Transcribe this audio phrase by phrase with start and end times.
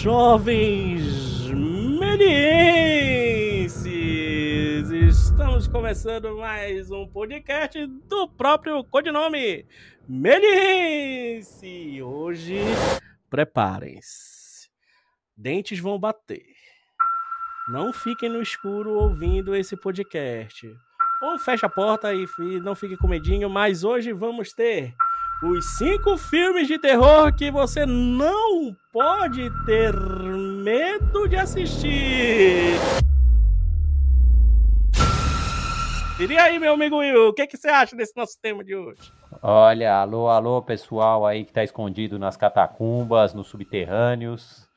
[0.00, 1.50] jovens
[2.00, 3.76] melienses!
[4.90, 9.66] Estamos começando mais um podcast do próprio codinome
[10.08, 12.00] Meliense!
[12.02, 12.60] Hoje,
[13.28, 14.70] preparem-se.
[15.36, 16.46] Dentes vão bater.
[17.68, 20.66] Não fiquem no escuro ouvindo esse podcast.
[21.20, 22.26] Ou feche a porta e
[22.62, 24.94] não fique com medinho, mas hoje vamos ter
[25.42, 32.74] os cinco filmes de terror que você não pode ter medo de assistir.
[36.18, 39.10] E aí, meu amigo Will, o que, que você acha desse nosso tema de hoje?
[39.42, 44.68] Olha, alô, alô, pessoal aí que está escondido nas catacumbas, nos subterrâneos.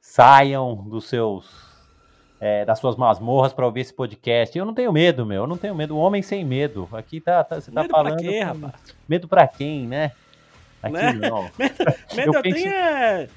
[0.00, 1.73] Saiam dos seus
[2.44, 4.58] é, das suas masmorras para ouvir esse podcast.
[4.58, 5.44] Eu não tenho medo, meu.
[5.44, 5.96] Eu não tenho medo.
[5.96, 6.86] O homem sem medo.
[6.92, 8.18] Aqui tá, tá você tá medo falando.
[8.18, 8.74] Pra quê, rapaz?
[9.08, 10.12] Medo pra quem, né?
[10.82, 11.12] Aqui né?
[11.14, 11.44] não.
[11.56, 11.74] medo,
[12.14, 12.56] medo eu, penso...
[12.56, 13.28] tenho é...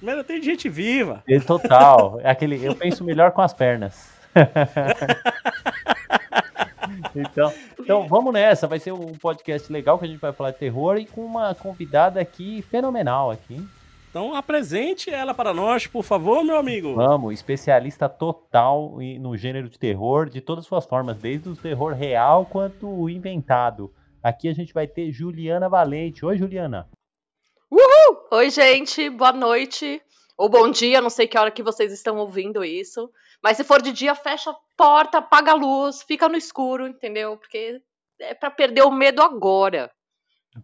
[0.00, 1.22] Medo eu tenho de gente viva.
[1.28, 2.20] É total.
[2.22, 4.16] É aquele, eu penso melhor com as pernas.
[7.14, 8.66] então, então vamos nessa.
[8.66, 11.54] Vai ser um podcast legal que a gente vai falar de terror e com uma
[11.54, 13.62] convidada aqui fenomenal aqui.
[14.10, 16.94] Então apresente ela para nós, por favor, meu amigo.
[16.94, 21.92] Vamos, especialista total no gênero de terror, de todas as suas formas, desde o terror
[21.92, 23.92] real quanto o inventado.
[24.22, 26.24] Aqui a gente vai ter Juliana Valente.
[26.24, 26.88] Oi, Juliana.
[27.70, 28.28] Uhul!
[28.32, 30.00] Oi, gente, boa noite.
[30.38, 33.10] Ou bom dia, não sei que hora que vocês estão ouvindo isso.
[33.42, 37.36] Mas se for de dia, fecha a porta, apaga a luz, fica no escuro, entendeu?
[37.36, 37.80] Porque
[38.20, 39.90] é para perder o medo agora.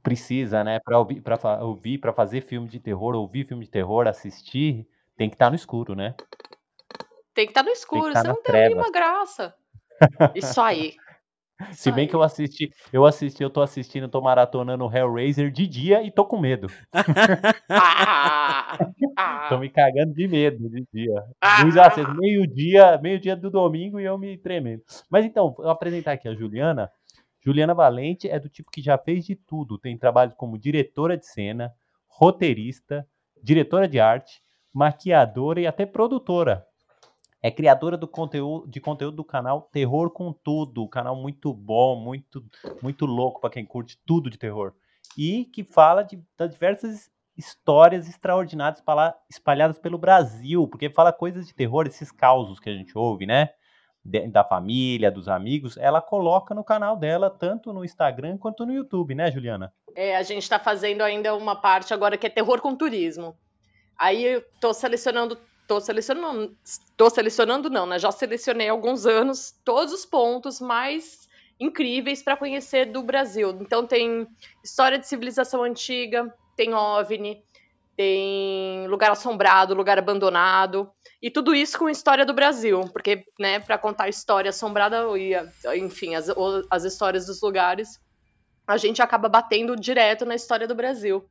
[0.03, 0.81] Precisa, né?
[0.81, 5.29] Para ouvir, para ouvir, para fazer filme de terror, ouvir filme de terror, assistir, tem
[5.29, 6.15] que estar tá no escuro, né?
[7.35, 9.55] Tem que estar tá no escuro, tá senão não tem nenhuma graça.
[10.35, 10.95] Isso aí.
[11.71, 12.09] Isso Se bem aí.
[12.09, 16.25] que eu assisti, eu assisti, eu tô assistindo, tô maratonando Hellraiser de dia e tô
[16.25, 16.67] com medo.
[17.71, 18.77] ah,
[19.17, 19.47] ah.
[19.49, 21.23] tô me cagando de medo de dia.
[21.41, 21.65] Ah,
[22.19, 24.83] meio-dia, meio-dia do domingo e eu me tremendo.
[25.09, 26.91] Mas então, eu vou apresentar aqui a Juliana.
[27.45, 29.79] Juliana Valente é do tipo que já fez de tudo.
[29.79, 31.75] Tem trabalho como diretora de cena,
[32.07, 33.07] roteirista,
[33.43, 36.67] diretora de arte, maquiadora e até produtora.
[37.43, 42.43] É criadora do conteúdo, de conteúdo do canal Terror com Tudo, canal muito bom, muito
[42.81, 44.73] muito louco para quem curte tudo de terror.
[45.17, 48.83] E que fala de, de diversas histórias extraordinárias
[49.29, 53.51] espalhadas pelo Brasil, porque fala coisas de terror, esses causos que a gente ouve, né?
[54.05, 59.15] Da família, dos amigos, ela coloca no canal dela, tanto no Instagram quanto no YouTube,
[59.15, 59.73] né, Juliana?
[59.97, 63.35] É, a gente está fazendo ainda uma parte agora que é terror com turismo.
[63.99, 66.55] Aí eu tô selecionando, tô selecionando,
[66.97, 67.99] tô selecionando não, né?
[67.99, 71.27] Já selecionei alguns anos todos os pontos mais
[71.59, 73.57] incríveis para conhecer do Brasil.
[73.61, 74.27] Então tem
[74.63, 77.43] história de civilização antiga, tem OVNI,
[77.97, 80.91] tem lugar assombrado, lugar abandonado,
[81.25, 85.33] e tudo isso com história do Brasil, porque, né, para contar história assombrada e,
[85.75, 86.27] enfim, as,
[86.69, 87.99] as histórias dos lugares,
[88.67, 91.25] a gente acaba batendo direto na história do Brasil.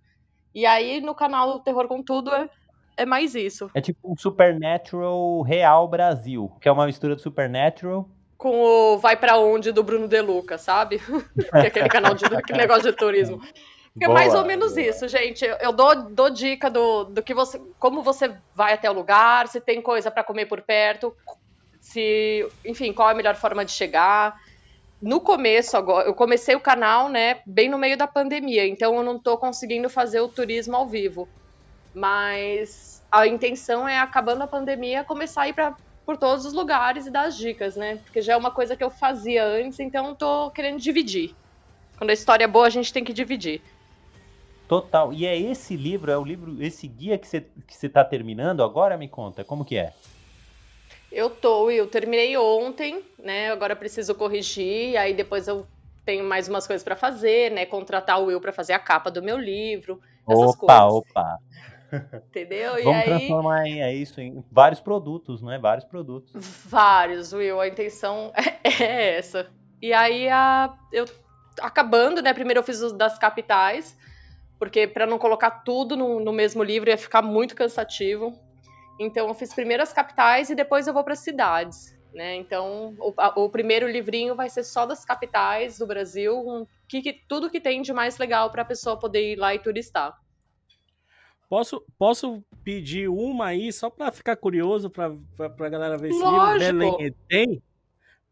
[0.51, 2.49] E aí, no canal Terror com Tudo, é,
[2.97, 3.69] é mais isso.
[3.75, 9.15] É tipo um Supernatural Real Brasil, que é uma mistura do Supernatural com o Vai
[9.15, 10.97] para Onde do Bruno De Luca, sabe?
[11.37, 13.39] que é aquele canal de aquele negócio de turismo.
[13.99, 15.45] É mais ou menos isso, gente.
[15.59, 19.61] Eu dou, dou dica do, do que você, como você vai até o lugar, se
[19.61, 21.15] tem coisa para comer por perto,
[21.79, 24.35] se, enfim, qual é a melhor forma de chegar.
[24.99, 29.03] No começo, agora, eu comecei o canal, né, bem no meio da pandemia, então eu
[29.03, 31.27] não estou conseguindo fazer o turismo ao vivo.
[31.93, 37.05] Mas a intenção é, acabando a pandemia, começar a ir para por todos os lugares
[37.05, 37.97] e dar as dicas, né?
[38.03, 41.33] Porque já é uma coisa que eu fazia antes, então eu tô querendo dividir.
[41.97, 43.61] Quando a história é boa, a gente tem que dividir.
[44.81, 45.13] Total.
[45.13, 48.63] E é esse livro, é o livro, esse guia que você que você está terminando
[48.63, 48.97] agora?
[48.97, 49.93] Me conta, como que é?
[51.11, 53.51] Eu tô, eu terminei ontem, né?
[53.51, 55.67] Agora preciso corrigir, aí depois eu
[56.03, 57.67] tenho mais umas coisas para fazer, né?
[57.67, 60.01] Contratar o Will para fazer a capa do meu livro.
[60.27, 60.93] Essas opa, coisas.
[60.93, 61.39] opa.
[62.29, 62.79] Entendeu?
[62.79, 63.05] E Vamos aí...
[63.05, 65.59] transformar é isso, em vários produtos, não é?
[65.59, 66.33] Vários produtos.
[66.65, 67.61] Vários, Will.
[67.61, 68.31] A intenção
[68.63, 69.45] é, é essa.
[69.79, 71.05] E aí, a, eu
[71.61, 72.33] acabando, né?
[72.33, 73.95] Primeiro eu fiz os das capitais,
[74.63, 78.33] porque para não colocar tudo no, no, mesmo livro ia ficar muito cansativo.
[78.97, 81.93] Então eu fiz primeiro as capitais e depois eu vou para as cidades.
[82.13, 82.37] Né?
[82.37, 87.01] Então o, a, o, primeiro livrinho vai ser só das capitais do Brasil, um, que,
[87.01, 90.17] que, tudo que tem de mais legal para a pessoa poder ir lá e turistar.
[91.49, 96.71] Posso, posso pedir uma aí, só para ficar curioso, para a galera ver esse Lógico.
[96.71, 96.97] livro?
[96.97, 97.63] Belém tem?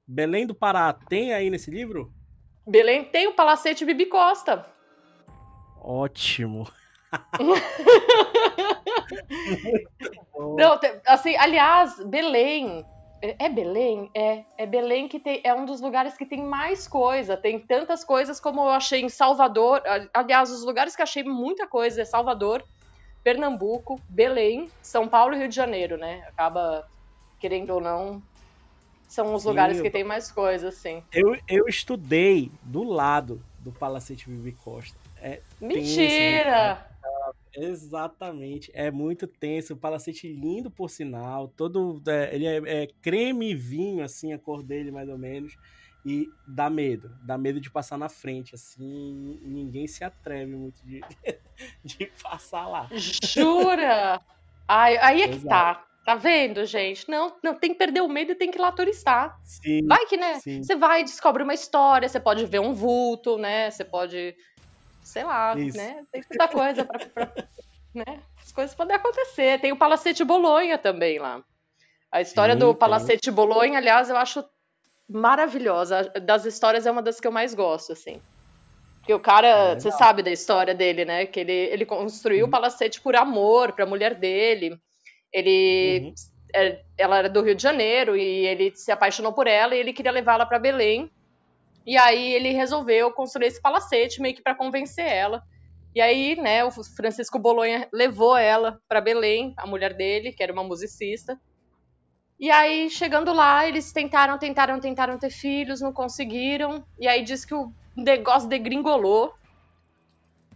[0.08, 2.10] Belém do Pará tem aí nesse livro?
[2.66, 4.72] Belém tem o Palacete Bibi Costa.
[5.82, 6.68] Ótimo.
[10.38, 12.86] Não, assim, aliás, Belém.
[13.22, 14.10] É, é Belém?
[14.14, 17.36] É, é Belém que tem, é um dos lugares que tem mais coisa.
[17.36, 19.82] Tem tantas coisas como eu achei em Salvador.
[20.14, 22.64] Aliás, os lugares que achei muita coisa é Salvador,
[23.24, 26.24] Pernambuco, Belém, São Paulo e Rio de Janeiro, né?
[26.28, 26.88] Acaba,
[27.40, 28.22] querendo ou não,
[29.08, 31.04] são os Sim, lugares que tem mais coisa, assim.
[31.12, 35.01] Eu, eu estudei do lado do Palacete Vivi Costa.
[35.22, 36.76] É Mentira!
[36.76, 36.92] Tenso,
[37.54, 43.52] Exatamente, é muito tenso, o palacete lindo por sinal, todo é, ele é, é, creme
[43.52, 45.58] e vinho assim a cor dele mais ou menos
[46.06, 51.02] e dá medo, dá medo de passar na frente assim, ninguém se atreve muito de,
[51.84, 52.90] de passar lá.
[52.94, 54.22] Jura?
[54.66, 55.86] Ai, aí é que tá.
[56.04, 57.08] Tá vendo, gente?
[57.08, 59.40] Não, não tem que perder o medo e tem que ir lá turistar.
[59.44, 60.40] Sim, vai que, né?
[60.40, 60.64] Sim.
[60.64, 63.70] Você vai, descobre uma história, você pode ver um vulto, né?
[63.70, 64.36] Você pode
[65.12, 65.78] sei lá, Isso.
[65.78, 66.06] né?
[66.10, 67.34] Tem muita coisa para.
[67.94, 68.22] né?
[68.42, 69.60] As coisas podem acontecer.
[69.60, 71.44] Tem o Palacete Bolonha também lá.
[72.10, 73.30] A história Sim, do Palacete.
[73.30, 74.44] Bolonha, aliás, eu acho
[75.10, 76.10] maravilhosa.
[76.22, 78.22] Das histórias é uma das que eu mais gosto, assim.
[79.00, 81.26] Porque o cara, é você sabe da história dele, né?
[81.26, 82.48] Que ele, ele construiu uhum.
[82.48, 84.80] o palacete por amor para a mulher dele.
[85.34, 86.14] Ele, uhum.
[86.56, 89.92] é, ela era do Rio de Janeiro e ele se apaixonou por ela e ele
[89.92, 91.12] queria levá-la para Belém
[91.86, 95.44] e aí ele resolveu construir esse palacete meio que para convencer ela.
[95.94, 100.54] E aí, né, o Francisco Bolonha levou ela para Belém, a mulher dele, que era
[100.54, 101.38] uma musicista.
[102.40, 106.84] E aí, chegando lá, eles tentaram, tentaram, tentaram ter filhos, não conseguiram.
[106.98, 109.34] E aí diz que o negócio degringolou.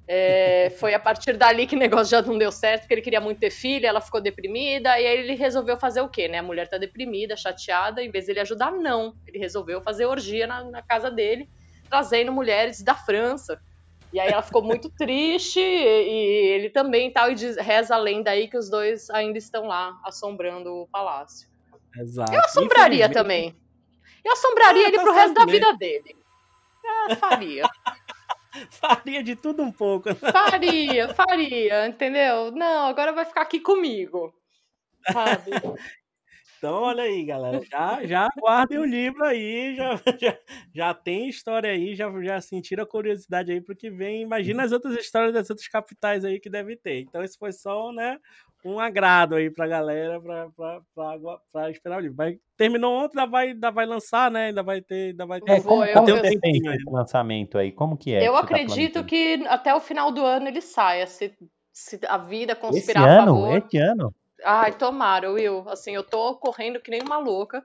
[0.08, 3.20] É, foi a partir dali que o negócio já não deu certo, porque ele queria
[3.20, 6.40] muito ter filha, ela ficou deprimida, e aí ele resolveu fazer o quê, né?
[6.40, 9.16] A mulher tá deprimida, chateada, em vez dele ajudar, não.
[9.28, 11.50] Ele resolveu fazer orgia na, na casa dele,
[11.90, 13.60] trazendo mulheres da França.
[14.14, 17.98] E aí ela ficou muito triste, e, e ele também tal, e diz, reza a
[17.98, 21.50] lenda aí que os dois ainda estão lá, assombrando o palácio.
[21.98, 22.32] Exato.
[22.32, 23.56] Eu assombraria também.
[24.24, 26.16] Eu assombraria ah, ele tá pro resto da vida dele.
[27.10, 27.64] É, faria.
[28.72, 30.10] Faria de tudo um pouco.
[30.16, 32.52] Faria, faria, entendeu?
[32.52, 34.34] Não, agora vai ficar aqui comigo.
[35.12, 35.52] Sabe?
[36.58, 37.62] Então, olha aí, galera.
[37.64, 40.40] Já, já guardem o livro aí, já, já,
[40.74, 44.22] já tem história aí, já, já sentiram a curiosidade aí porque vem.
[44.22, 47.02] Imagina as outras histórias das outras capitais aí que deve ter.
[47.02, 48.18] Então, esse foi só, né,
[48.66, 52.18] um agrado aí pra galera pra, pra, pra, pra esperar o livro.
[52.18, 54.48] Vai, terminou ontem, ainda vai, ainda vai lançar, né?
[54.48, 55.12] Ainda vai ter.
[55.12, 57.72] Ainda vai ter é, como, como um tempinho esse lançamento aí?
[57.72, 58.28] Como que é?
[58.28, 61.06] Eu que tá acredito tá que até o final do ano ele saia.
[61.06, 61.32] Se,
[61.72, 63.22] se a vida conspirar esse ano?
[63.22, 63.58] a favor.
[63.58, 64.16] Esse ano?
[64.44, 65.70] Ai, tomara, Will.
[65.70, 67.64] Assim, eu tô correndo que nem uma louca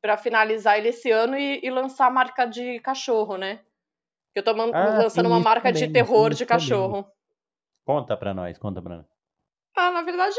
[0.00, 3.60] para finalizar ele esse ano e, e, lançar a marca de cachorro, né?
[4.34, 7.02] Eu tô ah, lançando uma marca também, de terror de cachorro.
[7.02, 7.18] Também.
[7.84, 9.17] Conta pra nós, conta pra nós.
[9.78, 10.34] Ah, na verdade,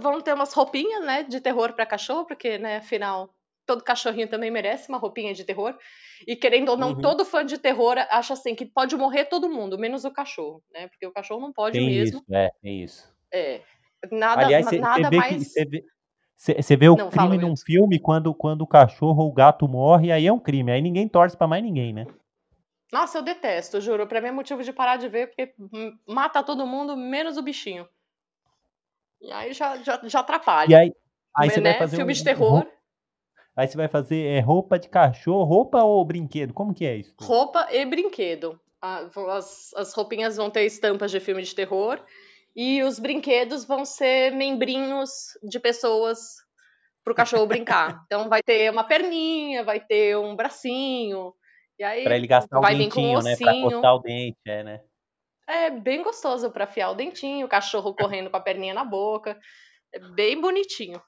[0.00, 3.34] vão ter umas roupinhas, né, de terror para cachorro, porque, né, afinal,
[3.66, 5.76] todo cachorrinho também merece uma roupinha de terror.
[6.26, 7.00] E querendo ou não, uhum.
[7.00, 10.88] todo fã de terror acha assim que pode morrer todo mundo, menos o cachorro, né?
[10.88, 12.18] Porque o cachorro não pode Tem mesmo.
[12.18, 13.14] Isso, é, é isso.
[13.32, 13.60] É.
[14.10, 15.52] Nada, Aliás, cê, nada cê mais.
[15.52, 19.66] Você vê, vê, o não, crime num filme quando, quando o cachorro ou o gato
[19.66, 20.70] morre, aí é um crime.
[20.70, 22.06] Aí ninguém torce para mais ninguém, né?
[22.92, 24.06] Nossa, eu detesto, juro.
[24.06, 25.54] Pra mim é motivo de parar de ver, porque
[26.06, 27.86] mata todo mundo, menos o bichinho.
[29.26, 30.70] E aí já, já, já atrapalha.
[30.70, 30.92] E aí,
[31.36, 31.70] aí você né?
[31.70, 32.66] vai fazer filme um, de terror.
[33.56, 36.54] Aí você vai fazer é, roupa de cachorro, roupa ou brinquedo?
[36.54, 37.12] Como que é isso?
[37.20, 38.60] Roupa e brinquedo.
[38.80, 42.00] As, as roupinhas vão ter estampas de filme de terror
[42.54, 45.10] e os brinquedos vão ser membrinhos
[45.42, 46.36] de pessoas
[47.02, 48.04] para o cachorro brincar.
[48.06, 51.34] Então vai ter uma perninha, vai ter um bracinho.
[51.78, 53.34] E aí pra ele gastar vai o dentinho, né?
[53.36, 54.80] Pra cortar o dente, é, né?
[55.48, 59.38] É bem gostoso para afiar o dentinho, o cachorro correndo com a perninha na boca.
[59.92, 61.00] É bem bonitinho.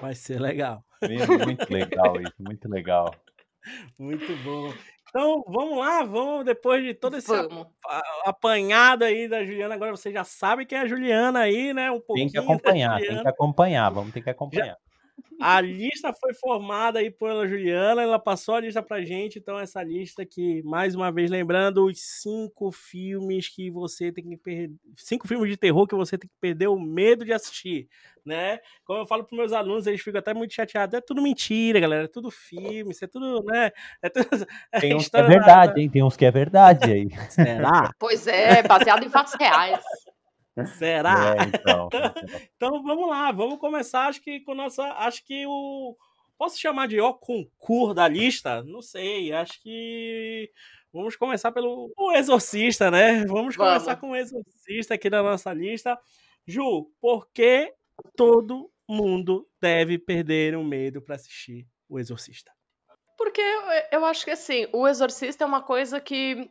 [0.00, 0.84] Vai ser legal.
[1.02, 3.14] Muito legal isso, muito legal.
[3.98, 4.72] Muito bom.
[5.08, 7.32] Então, vamos lá, vamos, depois de todo esse
[8.24, 11.90] apanhado aí da Juliana, agora você já sabe quem é a Juliana aí, né?
[11.90, 12.30] Um pouquinho.
[12.30, 14.66] Tem que acompanhar, tem que acompanhar, vamos ter que acompanhar.
[14.66, 14.76] Já,
[15.40, 19.82] a lista foi formada aí pela Juliana, ela passou a lista pra gente, então essa
[19.82, 25.28] lista que, mais uma vez, lembrando os cinco filmes que você tem que perder, cinco
[25.28, 27.88] filmes de terror que você tem que perder o medo de assistir,
[28.24, 28.58] né?
[28.84, 32.04] Como eu falo pros meus alunos, eles ficam até muito chateados, é tudo mentira, galera,
[32.04, 33.70] é tudo filme, isso é tudo, né?
[34.02, 34.26] É tudo...
[34.80, 35.90] Tem uns que é verdade, hein?
[35.90, 37.08] Tem uns que é verdade aí.
[37.28, 37.90] Será?
[37.98, 39.80] Pois é, baseado em fatos reais.
[40.78, 41.34] Será?
[41.36, 41.88] É, então.
[42.56, 44.06] então vamos lá, vamos começar.
[44.06, 44.82] Acho que com nossa.
[44.94, 45.96] Acho que o,
[46.38, 48.62] Posso chamar de o concurso da lista?
[48.62, 50.50] Não sei, acho que
[50.92, 53.24] vamos começar pelo o Exorcista, né?
[53.26, 54.00] Vamos começar Vamos.
[54.00, 55.98] com o Exorcista aqui na nossa lista.
[56.46, 57.72] Ju, por que
[58.14, 62.52] todo mundo deve perder o medo para assistir o Exorcista?
[63.16, 66.50] Porque eu, eu acho que assim, o Exorcista é uma coisa que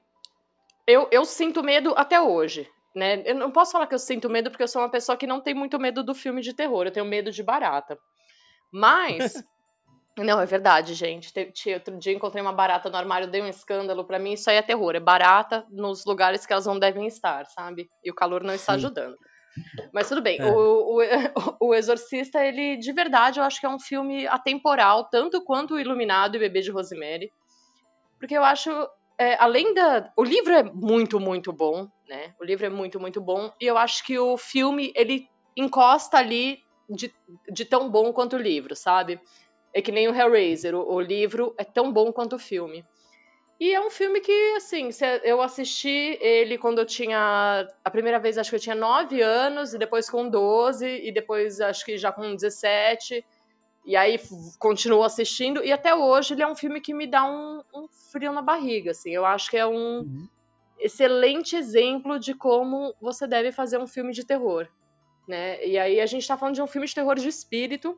[0.87, 2.67] eu, eu sinto medo até hoje.
[2.95, 3.21] Né?
[3.25, 5.41] Eu não posso falar que eu sinto medo porque eu sou uma pessoa que não
[5.41, 7.97] tem muito medo do filme de terror, eu tenho medo de barata.
[8.71, 9.33] Mas.
[10.17, 11.33] não, é verdade, gente.
[11.73, 14.05] Outro dia encontrei uma barata no armário, dei um escândalo.
[14.05, 14.95] para mim, isso aí é terror.
[14.95, 17.89] É barata nos lugares que elas não devem estar, sabe?
[18.01, 18.77] E o calor não está Sim.
[18.77, 19.17] ajudando.
[19.93, 20.39] Mas tudo bem.
[20.39, 20.45] É.
[20.45, 21.01] O, o,
[21.67, 25.79] o, Exorcista, ele, de verdade, eu acho que é um filme atemporal, tanto quanto o
[25.79, 27.29] Iluminado e Bebê de Rosemary.
[28.17, 28.69] Porque eu acho
[29.17, 30.11] é, além da.
[30.15, 32.33] O livro é muito, muito bom, né?
[32.39, 33.51] O livro é muito, muito bom.
[33.59, 37.13] E eu acho que o filme, ele encosta ali de,
[37.49, 39.19] de tão bom quanto o livro, sabe?
[39.73, 40.75] É que nem o Hellraiser.
[40.75, 42.85] O, o livro é tão bom quanto o filme.
[43.57, 44.89] E é um filme que, assim,
[45.23, 47.65] eu assisti ele quando eu tinha.
[47.83, 51.61] A primeira vez acho que eu tinha 9 anos, e depois com 12, e depois
[51.61, 53.25] acho que já com 17.
[53.85, 54.19] E aí
[54.57, 58.33] continuo assistindo, e até hoje ele é um filme que me dá um, um frio
[58.33, 59.11] na barriga, assim.
[59.11, 60.27] Eu acho que é um uhum.
[60.79, 64.67] excelente exemplo de como você deve fazer um filme de terror,
[65.27, 65.63] né?
[65.63, 67.97] E aí a gente tá falando de um filme de terror de espírito,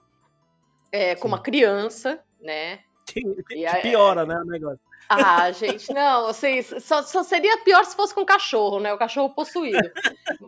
[0.92, 2.80] é, com uma criança, né?
[3.06, 4.82] Que, que aí, piora, né, o negócio.
[5.10, 8.94] Ah, gente, não, assim, só, só, seria pior se fosse com cachorro, né?
[8.94, 9.90] O cachorro possuído.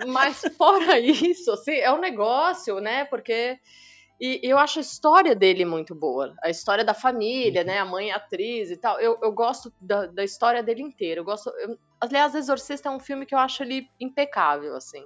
[0.05, 3.05] Mas fora isso, assim, é um negócio, né?
[3.05, 3.57] Porque
[4.19, 6.35] e eu acho a história dele muito boa.
[6.43, 7.79] A história da família, né?
[7.79, 8.99] A mãe atriz e tal.
[8.99, 11.21] Eu, eu gosto da, da história dele inteira.
[11.21, 11.49] Eu gosto.
[11.51, 15.05] Eu, aliás, Exorcista é um filme que eu acho ele impecável, assim.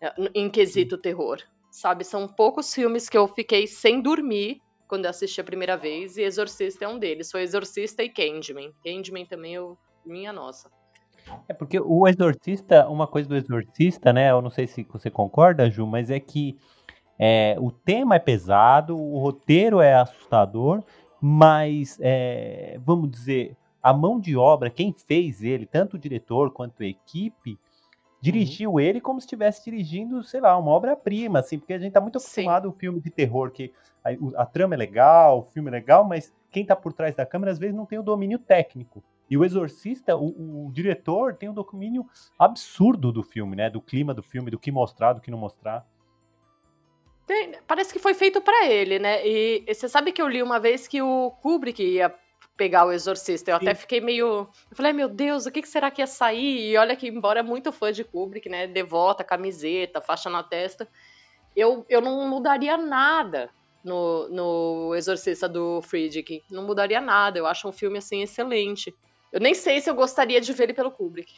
[0.00, 1.38] É, em quesito terror.
[1.70, 2.02] Sabe?
[2.02, 6.16] São poucos filmes que eu fiquei sem dormir quando eu assisti a primeira vez.
[6.16, 7.30] E Exorcista é um deles.
[7.30, 8.72] Foi Exorcista e Candyman.
[8.84, 10.68] Candyman também, eu, minha nossa.
[11.48, 14.32] É porque o Exorcista, uma coisa do Exorcista, né?
[14.32, 16.58] Eu não sei se você concorda, Ju, mas é que
[17.18, 20.82] é, o tema é pesado, o roteiro é assustador,
[21.20, 26.82] mas é, vamos dizer, a mão de obra, quem fez ele, tanto o diretor quanto
[26.82, 27.58] a equipe,
[28.20, 28.80] dirigiu uhum.
[28.80, 32.18] ele como se estivesse dirigindo, sei lá, uma obra-prima, assim, porque a gente tá muito
[32.18, 33.72] acostumado ao filme de terror, que
[34.04, 37.26] a, a, trama é legal, o filme é legal, mas quem tá por trás da
[37.26, 39.02] câmera às vezes não tem o domínio técnico.
[39.28, 42.06] E o Exorcista, o, o diretor tem um domínio
[42.38, 43.70] absurdo do filme, né?
[43.70, 45.86] Do clima do filme, do que mostrar, do que não mostrar.
[47.26, 49.26] Tem, parece que foi feito para ele, né?
[49.26, 52.14] E, e, você sabe que eu li uma vez que o Kubrick ia
[52.56, 53.50] pegar o Exorcista.
[53.50, 53.64] Eu Sim.
[53.64, 54.48] até fiquei meio.
[54.70, 56.70] Eu falei, meu Deus, o que, que será que ia sair?
[56.70, 58.66] E olha que, embora é muito fã de Kubrick, né?
[58.66, 60.88] Devota, camiseta, faixa na testa,
[61.56, 63.50] eu, eu não mudaria nada
[63.84, 66.42] no, no Exorcista do Friedrich.
[66.50, 67.38] Não mudaria nada.
[67.38, 68.94] Eu acho um filme, assim, excelente.
[69.32, 71.34] Eu nem sei se eu gostaria de ver ele pelo Kubrick.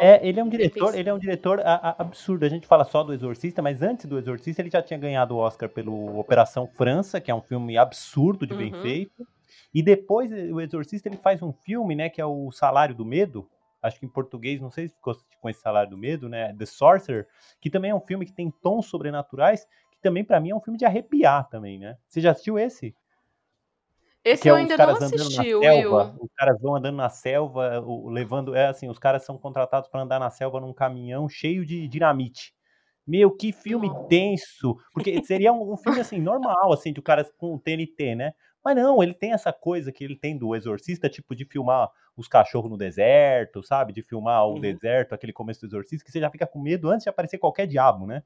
[0.00, 2.44] É, ele é um diretor, ele é um diretor a, a, absurdo.
[2.44, 5.38] A gente fala só do Exorcista, mas antes do Exorcista ele já tinha ganhado o
[5.38, 8.82] Oscar pelo Operação França, que é um filme absurdo de bem uhum.
[8.82, 9.26] feito.
[9.74, 13.48] E depois o Exorcista ele faz um filme, né, que é o Salário do Medo.
[13.82, 16.66] Acho que em português, não sei se ficou com esse Salário do Medo, né, The
[16.66, 17.26] Sorcerer,
[17.60, 20.60] que também é um filme que tem tons sobrenaturais, que também para mim é um
[20.60, 21.96] filme de arrepiar também, né?
[22.06, 22.94] Você já assistiu esse?
[24.24, 25.94] Esse eu é ainda não assisti, Will.
[26.20, 28.54] Os caras vão andando na selva, levando.
[28.54, 32.54] É assim, os caras são contratados para andar na selva num caminhão cheio de dinamite.
[33.04, 34.76] Meu, que filme tenso!
[34.92, 38.32] Porque seria um, um, filme assim, normal, assim, de o cara com o TNT, né?
[38.64, 42.28] Mas não, ele tem essa coisa que ele tem do exorcista, tipo, de filmar os
[42.28, 43.92] cachorros no deserto, sabe?
[43.92, 44.60] De filmar o uhum.
[44.60, 47.66] deserto, aquele começo do exorcista, que você já fica com medo antes de aparecer qualquer
[47.66, 48.22] diabo, né?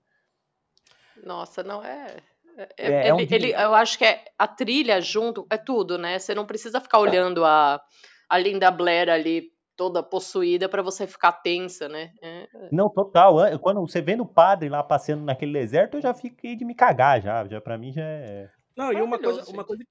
[1.24, 2.16] Nossa, não é.
[2.56, 5.98] É, é, é, é um ele, eu acho que é a trilha junto, é tudo,
[5.98, 6.18] né?
[6.18, 7.80] Você não precisa ficar olhando a,
[8.28, 12.10] a Linda Blair ali toda possuída para você ficar tensa, né?
[12.22, 12.68] É, é...
[12.72, 13.36] Não, total.
[13.60, 17.20] Quando você vendo o padre lá passeando naquele deserto, eu já fiquei de me cagar
[17.20, 17.46] já.
[17.46, 18.48] Já para mim já é.
[18.74, 19.84] Não, e uma coisa, uma coisa,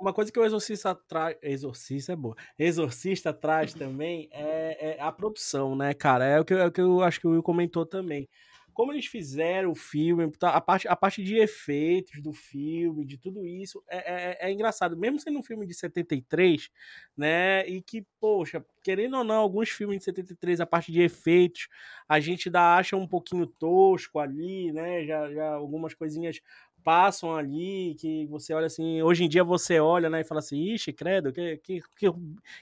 [0.00, 2.34] uma coisa que o exorcista traz, exorcista é boa.
[2.58, 6.24] Exorcista traz também é, é, a produção, né, cara?
[6.24, 8.26] É o que, é o que eu acho que o Will comentou também
[8.76, 13.16] como eles fizeram o filme, tá, a parte, a parte de efeitos do filme, de
[13.16, 14.94] tudo isso, é, é, é, engraçado.
[14.98, 16.68] Mesmo sendo um filme de 73,
[17.16, 17.66] né?
[17.66, 21.68] E que, poxa, querendo ou não, alguns filmes de 73, a parte de efeitos,
[22.06, 25.06] a gente ainda acha um pouquinho tosco ali, né?
[25.06, 26.42] Já, já algumas coisinhas
[26.86, 30.56] passam ali, que você olha assim, hoje em dia você olha, né, e fala assim,
[30.56, 32.06] ixi, credo, que, que, que,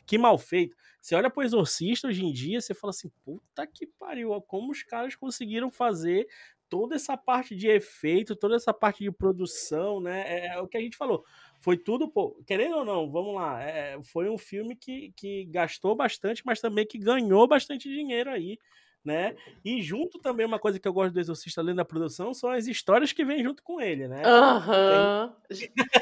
[0.07, 0.75] que mal feito.
[0.99, 4.83] Você olha pro Exorcista hoje em dia, você fala assim, puta que pariu, como os
[4.83, 6.27] caras conseguiram fazer
[6.71, 10.23] toda essa parte de efeito, toda essa parte de produção, né?
[10.27, 11.23] É, é o que a gente falou.
[11.61, 13.63] Foi tudo, pô, querendo ou não, vamos lá.
[13.63, 18.59] É, foi um filme que, que gastou bastante, mas também que ganhou bastante dinheiro aí
[19.05, 19.35] né?
[19.65, 22.67] E junto também uma coisa que eu gosto do Exorcista além da produção são as
[22.67, 24.23] histórias que vêm junto com ele, né?
[24.25, 25.33] Uhum.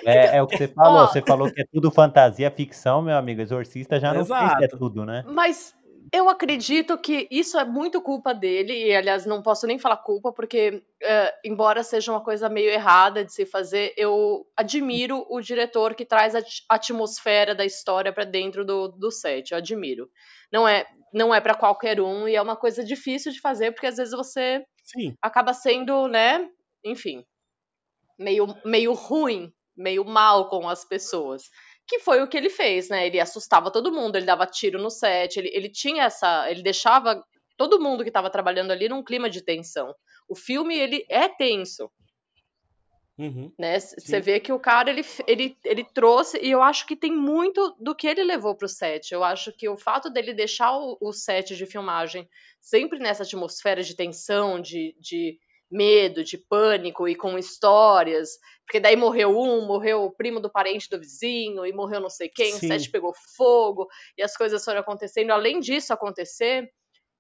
[0.05, 1.09] É, é, o que você falou, oh.
[1.09, 4.59] você falou que é tudo fantasia, ficção, meu amigo, Exorcista já não Exato.
[4.59, 5.25] sei se é tudo, né?
[5.27, 5.75] Mas
[6.13, 10.31] eu acredito que isso é muito culpa dele, e aliás, não posso nem falar culpa,
[10.31, 15.95] porque, uh, embora seja uma coisa meio errada de se fazer, eu admiro o diretor
[15.95, 19.53] que traz a atmosfera da história para dentro do, do set.
[19.53, 20.11] Eu admiro.
[20.53, 23.87] Não é, não é para qualquer um, e é uma coisa difícil de fazer, porque
[23.87, 25.17] às vezes você Sim.
[25.23, 26.47] acaba sendo, né,
[26.85, 27.25] enfim,
[28.19, 31.45] meio, meio ruim, meio mal com as pessoas
[31.87, 33.07] que foi o que ele fez, né?
[33.07, 36.51] Ele assustava todo mundo, ele dava tiro no set, ele, ele tinha essa.
[36.51, 37.23] Ele deixava
[37.57, 39.95] todo mundo que estava trabalhando ali num clima de tensão.
[40.29, 41.91] O filme, ele é tenso.
[43.19, 43.79] Uhum, né?
[43.79, 47.77] Você vê que o cara ele, ele, ele trouxe, e eu acho que tem muito
[47.79, 49.13] do que ele levou para o set.
[49.13, 52.29] Eu acho que o fato dele deixar o, o set de filmagem
[52.61, 55.39] sempre nessa atmosfera de tensão, de, de
[55.73, 60.89] medo, de pânico e com histórias, porque daí morreu um, morreu o primo do parente
[60.89, 62.67] do vizinho, e morreu não sei quem, Sim.
[62.67, 65.31] o set pegou fogo, e as coisas foram acontecendo.
[65.31, 66.71] Além disso acontecer,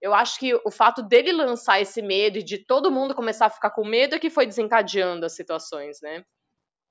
[0.00, 3.50] eu acho que o fato dele lançar esse medo e de todo mundo começar a
[3.50, 6.24] ficar com medo é que foi desencadeando as situações, né?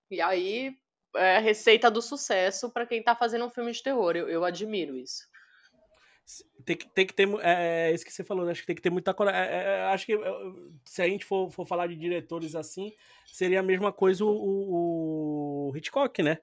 [0.09, 0.71] E aí
[1.15, 4.15] é a receita do sucesso para quem tá fazendo um filme de terror.
[4.15, 5.23] Eu, eu admiro isso.
[6.65, 7.27] Tem que, tem que ter.
[7.41, 8.51] É, é isso que você falou, né?
[8.51, 9.41] Acho que tem que ter muita coragem.
[9.41, 10.17] É, é, acho que
[10.85, 12.93] se a gente for, for falar de diretores assim,
[13.25, 16.39] seria a mesma coisa o, o Hitchcock, né?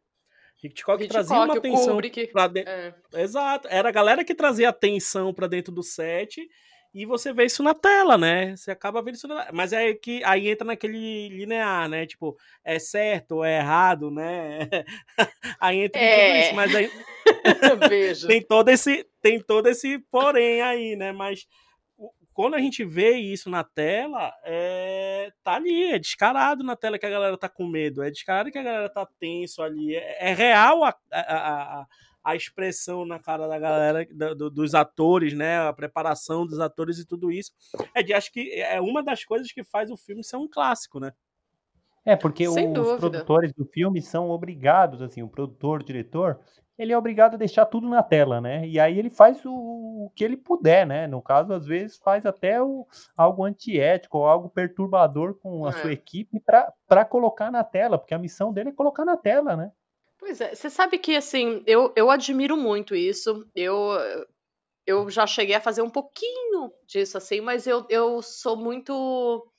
[0.63, 2.01] Hitchcock, Hitchcock trazia uma atenção
[2.33, 2.71] pra dentro.
[2.71, 2.95] É.
[3.15, 3.69] Exato.
[3.71, 6.49] Era a galera que trazia atenção para dentro do set
[6.93, 8.57] e você vê isso na tela, né?
[8.57, 9.49] Você acaba vendo isso na...
[9.53, 12.07] Mas é que aí entra naquele linear, né?
[12.07, 14.69] Tipo, é certo ou é errado, né?
[15.61, 16.17] aí entra é.
[16.17, 16.91] tudo isso, mas aí
[18.27, 21.13] tem todo esse tem todo esse porém aí, né?
[21.13, 21.47] Mas
[22.33, 25.33] quando a gente vê isso na tela, é...
[25.43, 28.59] tá ali, é descarado na tela que a galera tá com medo, é descarado que
[28.59, 31.87] a galera tá tenso ali, é, é real a, a, a
[32.29, 35.59] a expressão na cara da galera, do, dos atores, né?
[35.61, 37.53] A preparação dos atores e tudo isso.
[37.95, 41.01] É de, acho que é uma das coisas que faz o filme ser um clássico,
[41.01, 41.13] né?
[42.05, 42.99] É, porque Sem os dúvida.
[42.99, 46.39] produtores do filme são obrigados, assim, o produtor, o diretor,
[46.79, 48.67] ele é obrigado a deixar tudo na tela, né?
[48.67, 51.07] E aí ele faz o, o que ele puder, né?
[51.07, 52.87] No caso, às vezes, faz até o,
[53.17, 55.73] algo antiético ou algo perturbador com a é.
[55.73, 56.41] sua equipe
[56.87, 59.73] para colocar na tela, porque a missão dele é colocar na tela, né?
[60.29, 63.49] Pois é, você sabe que assim, eu, eu admiro muito isso.
[63.57, 63.73] Eu,
[64.87, 69.51] eu já cheguei a fazer um pouquinho disso, assim, mas eu, eu sou muito.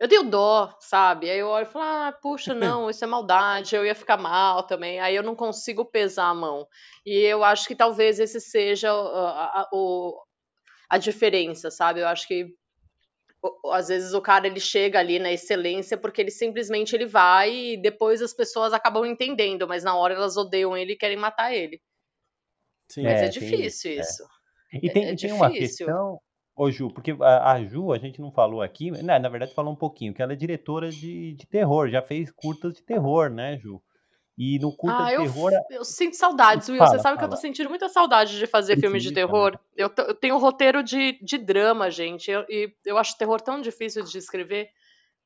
[0.00, 1.30] Eu tenho dó, sabe?
[1.30, 4.64] Aí eu olho e falo, ah, puxa, não, isso é maldade, eu ia ficar mal
[4.64, 4.98] também.
[4.98, 6.66] Aí eu não consigo pesar a mão.
[7.06, 9.70] E eu acho que talvez esse seja a, a, a,
[10.90, 12.00] a diferença, sabe?
[12.00, 12.52] Eu acho que
[13.72, 17.76] às vezes o cara ele chega ali na excelência porque ele simplesmente ele vai e
[17.76, 21.80] depois as pessoas acabam entendendo, mas na hora elas odeiam ele e querem matar ele.
[22.90, 24.22] Sim, mas é, é difícil tem, isso.
[24.72, 24.78] É.
[24.82, 26.20] E tem, é, tem uma questão,
[26.56, 29.72] ô Ju, porque a, a, Ju, a gente não falou aqui, né, na verdade falou
[29.72, 33.58] um pouquinho, que ela é diretora de, de terror, já fez curtas de terror, né,
[33.58, 33.82] Ju?
[34.42, 35.52] E no curta ah, de eu, terror.
[35.68, 36.78] Eu sinto saudades, Will.
[36.78, 37.18] Fala, Você sabe fala.
[37.18, 39.58] que eu tô sentindo muita saudade de fazer Precisa, filmes de terror.
[39.76, 42.30] Eu, eu, tenho um roteiro de, de drama, gente.
[42.30, 44.70] Eu, e eu acho terror tão difícil de escrever.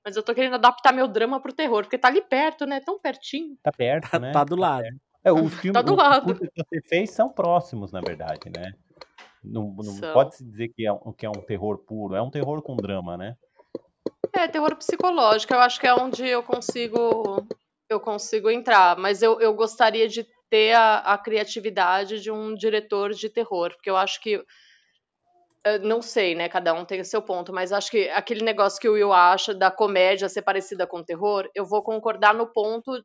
[0.05, 2.81] Mas eu tô querendo adaptar meu drama pro terror, porque tá ali perto, né?
[2.81, 3.57] Tão pertinho.
[3.62, 4.33] Tá perto, tá, né?
[4.33, 4.85] Tá do lado.
[5.22, 6.35] É, os filmes tá do lado.
[6.35, 8.72] que você fez são próximos, na verdade, né?
[9.44, 12.61] Não, não pode se dizer que é, que é um terror puro, é um terror
[12.62, 13.37] com drama, né?
[14.33, 15.55] É, terror psicológico.
[15.55, 17.46] Eu acho que é onde eu consigo
[17.88, 23.12] eu consigo entrar, mas eu, eu gostaria de ter a, a criatividade de um diretor
[23.12, 24.44] de terror, porque eu acho que
[25.83, 26.49] não sei, né?
[26.49, 29.55] Cada um tem o seu ponto, mas acho que aquele negócio que o Will acha
[29.55, 33.03] da comédia ser parecida com terror, eu vou concordar no ponto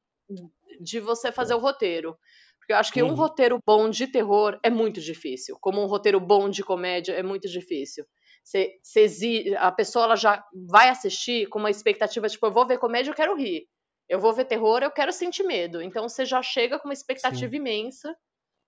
[0.82, 2.18] de você fazer o roteiro.
[2.60, 3.12] Porque eu acho que uhum.
[3.12, 7.24] um roteiro bom de terror é muito difícil, como um roteiro bom de comédia é
[7.24, 8.06] muito difícil.
[8.44, 12.78] Você, você, a pessoa ela já vai assistir com uma expectativa, tipo, eu vou ver
[12.78, 13.68] comédia, eu quero rir.
[14.10, 15.82] Eu vou ver terror, eu quero sentir medo.
[15.82, 17.58] Então você já chega com uma expectativa Sim.
[17.58, 18.17] imensa.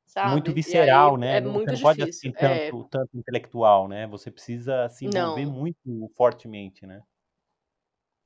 [0.05, 0.31] Sabe?
[0.31, 1.37] Muito visceral, né?
[1.37, 2.87] É não, muito você não pode assim tanto, é...
[2.89, 4.05] tanto intelectual, né?
[4.07, 5.51] Você precisa se envolver não.
[5.53, 7.01] muito fortemente, né?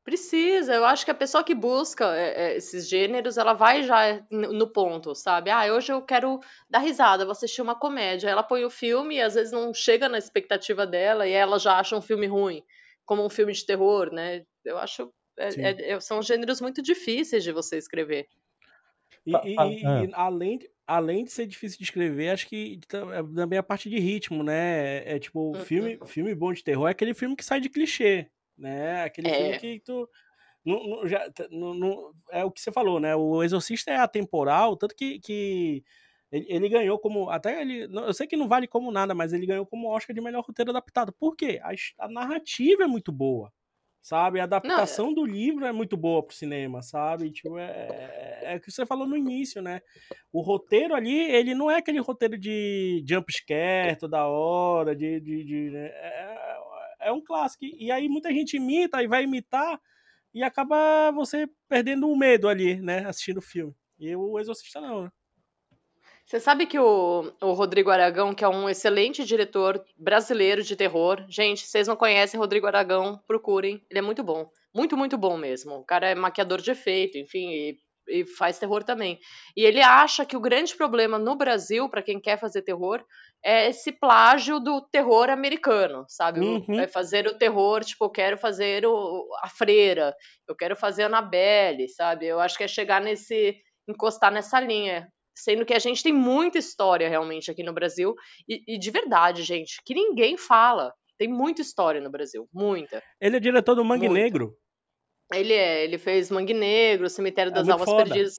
[0.03, 4.23] Precisa, eu acho que a pessoa que busca é, é, esses gêneros, ela vai já
[4.29, 5.49] no ponto, sabe?
[5.49, 8.29] Ah, hoje eu quero dar risada, vou assistir uma comédia.
[8.29, 11.79] Ela põe o filme e às vezes não chega na expectativa dela e ela já
[11.79, 12.63] acha um filme ruim.
[13.03, 14.43] como um filme de terror, né?
[14.63, 18.27] Eu acho é, é, é, são gêneros muito difíceis de você escrever.
[19.25, 19.67] E, e, ah.
[19.67, 22.79] e, além, além de ser difícil de escrever, acho que
[23.35, 24.97] também a parte de ritmo, né?
[25.09, 25.65] É, tipo, uhum.
[25.65, 29.03] filme, filme bom de terror é aquele filme que sai de clichê, né?
[29.03, 30.07] Aquele filme que tu.
[30.63, 33.15] Não, não, já, não, não, é o que você falou, né?
[33.15, 35.83] O Exorcista é atemporal, tanto que, que
[36.31, 37.29] ele, ele, ganhou como.
[37.29, 37.83] Até ele.
[37.83, 40.71] Eu sei que não vale como nada, mas ele ganhou como Oscar de melhor roteiro
[40.71, 41.13] adaptado.
[41.13, 41.59] Por quê?
[41.63, 43.51] A, a narrativa é muito boa.
[44.05, 44.39] Sabe?
[44.39, 45.15] A adaptação não, é...
[45.15, 47.31] do livro é muito boa pro cinema, sabe?
[47.31, 49.81] Tipo, é, é, é o que você falou no início, né?
[50.31, 55.19] O roteiro ali, ele não é aquele roteiro de jump scare toda hora, de.
[55.19, 55.87] de, de né?
[55.87, 56.57] é,
[56.99, 57.65] é um clássico.
[57.65, 59.81] E aí muita gente imita e vai imitar
[60.31, 63.07] e acaba você perdendo o medo ali, né?
[63.07, 63.73] Assistindo o filme.
[63.97, 65.11] E o Exorcista não, né?
[66.25, 71.23] Você sabe que o, o, Rodrigo Aragão, que é um excelente diretor brasileiro de terror,
[71.29, 74.49] gente, vocês não conhecem Rodrigo Aragão, procurem, ele é muito bom.
[74.73, 75.75] Muito, muito bom mesmo.
[75.75, 79.19] O cara é maquiador de efeito, enfim, e, e faz terror também.
[79.55, 83.05] E ele acha que o grande problema no Brasil, para quem quer fazer terror,
[83.43, 86.39] é esse plágio do terror americano, sabe?
[86.39, 86.79] Uhum.
[86.79, 90.15] É fazer o terror, tipo, eu quero fazer o, a freira,
[90.47, 92.25] eu quero fazer a Annabelle, sabe?
[92.25, 93.55] Eu acho que é chegar nesse
[93.87, 98.15] encostar nessa linha sendo que a gente tem muita história realmente aqui no Brasil,
[98.47, 100.93] e, e, de verdade, gente, que ninguém fala.
[101.17, 103.01] Tem muita história no Brasil, muita.
[103.21, 104.21] Ele é diretor do Mangue muita.
[104.21, 104.57] Negro?
[105.33, 108.03] Ele é, ele fez Mangue Negro, Cemitério é das é Almas foda.
[108.03, 108.37] Perdidas.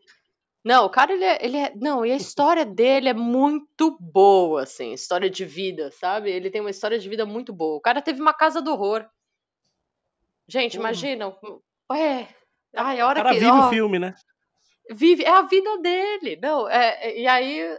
[0.64, 1.72] Não, o cara, ele é, ele é.
[1.76, 6.30] Não, e a história dele é muito boa, assim, história de vida, sabe?
[6.30, 7.76] Ele tem uma história de vida muito boa.
[7.76, 9.06] O cara teve uma casa do horror.
[10.48, 11.34] Gente, imagina.
[11.92, 12.26] É.
[12.74, 13.40] Ai, a hora o cara que.
[13.40, 14.14] vive ó, o filme, né?
[14.90, 16.38] Vive, é a vida dele.
[16.42, 17.76] Não, é, é, e aí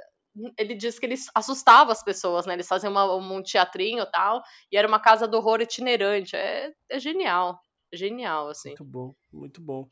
[0.57, 2.53] ele disse que ele assustava as pessoas, né?
[2.53, 4.41] Eles faziam uma, um teatrinho e tal,
[4.71, 6.35] e era uma casa do horror itinerante.
[6.35, 7.59] É, é genial.
[7.93, 8.69] Genial, assim.
[8.69, 9.89] Muito bom, muito bom.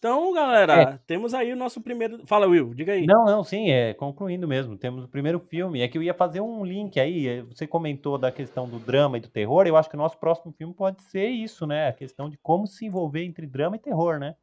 [0.00, 0.98] Então, galera, é.
[1.06, 2.26] temos aí o nosso primeiro.
[2.26, 3.04] Fala, Will, diga aí.
[3.04, 4.74] Não, não, sim, é concluindo mesmo.
[4.78, 5.82] Temos o primeiro filme.
[5.82, 7.28] É que eu ia fazer um link aí.
[7.28, 9.66] É, você comentou da questão do drama e do terror.
[9.66, 11.88] Eu acho que o nosso próximo filme pode ser isso, né?
[11.88, 14.36] A questão de como se envolver entre drama e terror, né?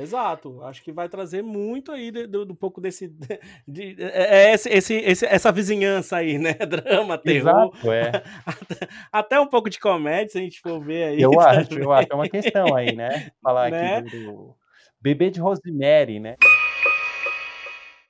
[0.00, 3.08] Exato, acho que vai trazer muito aí do, do pouco desse.
[3.66, 6.54] De, de, é, é esse, esse, esse, essa vizinhança aí, né?
[6.66, 7.70] Drama, terror.
[7.72, 8.22] Exato, é.
[8.44, 11.20] Até, até, um pouco de comédia, se a gente for ver aí.
[11.20, 12.08] Eu acho, eu acho.
[12.10, 13.30] É uma questão aí, né?
[13.42, 13.96] Falar né?
[13.98, 14.56] aqui do, do
[15.00, 16.36] Bebê de Rosemary, né?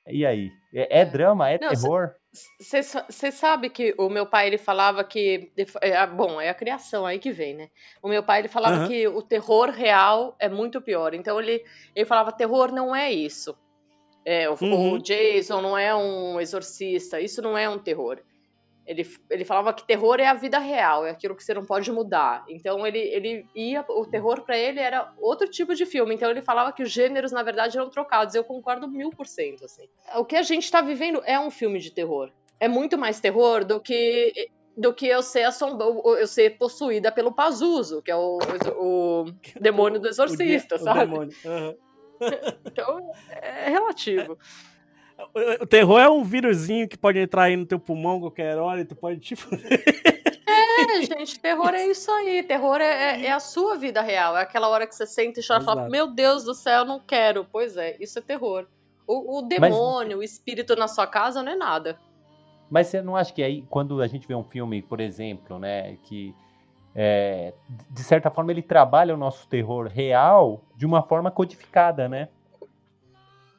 [0.06, 0.50] E aí?
[0.74, 1.50] É, é drama?
[1.50, 2.14] É Não, terror?
[2.60, 5.50] Você sabe que o meu pai ele falava que.
[5.80, 7.68] É, bom, é a criação aí que vem, né?
[8.00, 8.88] O meu pai ele falava uhum.
[8.88, 11.12] que o terror real é muito pior.
[11.12, 11.64] Então ele,
[11.94, 13.56] ele falava: terror não é isso.
[14.24, 14.92] É, o, uhum.
[14.92, 18.22] o Jason não é um exorcista, isso não é um terror.
[18.86, 21.90] Ele, ele falava que terror é a vida real, é aquilo que você não pode
[21.92, 22.44] mudar.
[22.48, 26.14] Então ele, ele ia, o terror para ele era outro tipo de filme.
[26.14, 28.34] Então ele falava que os gêneros na verdade eram trocados.
[28.34, 29.64] Eu concordo mil por cento.
[29.64, 29.88] Assim.
[30.16, 32.32] O que a gente está vivendo é um filme de terror.
[32.58, 38.00] É muito mais terror do que do que eu ser eu ser possuída pelo Pazuzu,
[38.00, 38.38] que é o,
[38.78, 39.24] o
[39.60, 41.14] demônio do exorcista, o, sabe?
[41.14, 41.76] Uhum.
[42.64, 44.38] então é relativo.
[45.60, 48.84] O terror é um vírusinho que pode entrar aí no teu pulmão qualquer hora e
[48.84, 49.42] tu pode tipo.
[50.80, 52.42] É, gente, terror é isso aí.
[52.42, 54.36] Terror é, é, é, a sua vida real.
[54.36, 56.98] É aquela hora que você senta e chora e fala: Meu Deus do céu, não
[56.98, 57.46] quero.
[57.50, 58.66] Pois é, isso é terror.
[59.06, 60.18] O, o demônio, Mas...
[60.18, 61.98] o espírito na sua casa não é nada.
[62.70, 65.96] Mas você não acha que aí, quando a gente vê um filme, por exemplo, né,
[66.04, 66.32] que
[66.94, 67.52] é,
[67.90, 72.28] de certa forma ele trabalha o nosso terror real de uma forma codificada, né?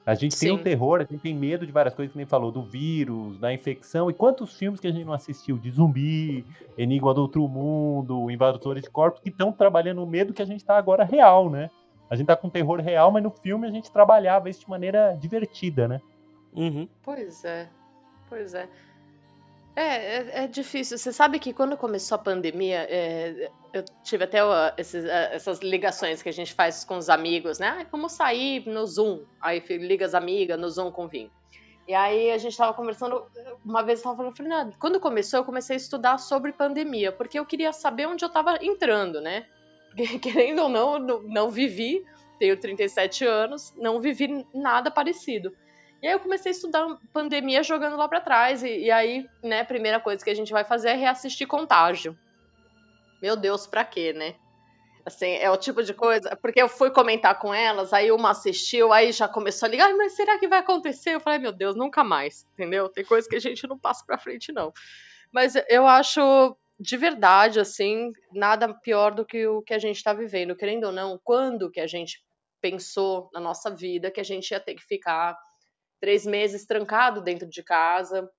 [0.06, 0.48] A gente Sim.
[0.48, 3.38] tem o terror, a gente tem medo de várias coisas que nem falou, do vírus,
[3.38, 4.10] da infecção.
[4.10, 6.44] E quantos filmes que a gente não assistiu de zumbi,
[6.78, 10.62] Enigma do Outro Mundo, Invasores de Corpos, que estão trabalhando o medo que a gente
[10.62, 11.70] está agora real, né?
[12.10, 15.16] A gente tá com terror real, mas no filme a gente trabalhava isso de maneira
[15.20, 16.02] divertida, né?
[16.54, 16.88] Uhum.
[17.04, 17.70] Pois é,
[18.28, 18.68] pois é.
[19.76, 20.98] É, é, é, difícil.
[20.98, 24.40] Você sabe que quando começou a pandemia, é, eu tive até
[24.78, 27.68] esses, uh, essas ligações que a gente faz com os amigos, né?
[27.80, 29.24] Ah, vamos sair no Zoom.
[29.40, 31.32] Aí liga as amigas no Zoom com vinho.
[31.88, 33.26] E aí a gente tava conversando,
[33.66, 37.40] uma vez eu tava falando, falei, quando começou eu comecei a estudar sobre pandemia, porque
[37.40, 39.46] eu queria saber onde eu tava entrando, né?
[40.22, 42.06] Querendo ou não, não, não vivi,
[42.40, 45.52] tenho 37 anos, não vivi nada parecido.
[46.02, 48.64] E aí eu comecei a estudar pandemia jogando lá para trás.
[48.64, 52.18] E, e, aí, né, a primeira coisa que a gente vai fazer é reassistir Contágio.
[53.22, 54.36] Meu Deus, pra quê, né?
[55.06, 56.36] Assim, é o tipo de coisa.
[56.36, 60.14] Porque eu fui comentar com elas, aí uma assistiu, aí já começou a ligar, mas
[60.14, 61.12] será que vai acontecer?
[61.12, 62.90] Eu falei, meu Deus, nunca mais, entendeu?
[62.90, 64.74] Tem coisa que a gente não passa pra frente, não.
[65.32, 70.14] Mas eu acho de verdade, assim, nada pior do que o que a gente está
[70.14, 70.56] vivendo.
[70.56, 72.24] Querendo ou não, quando que a gente
[72.60, 75.38] pensou na nossa vida que a gente ia ter que ficar
[76.02, 78.30] três meses trancado dentro de casa,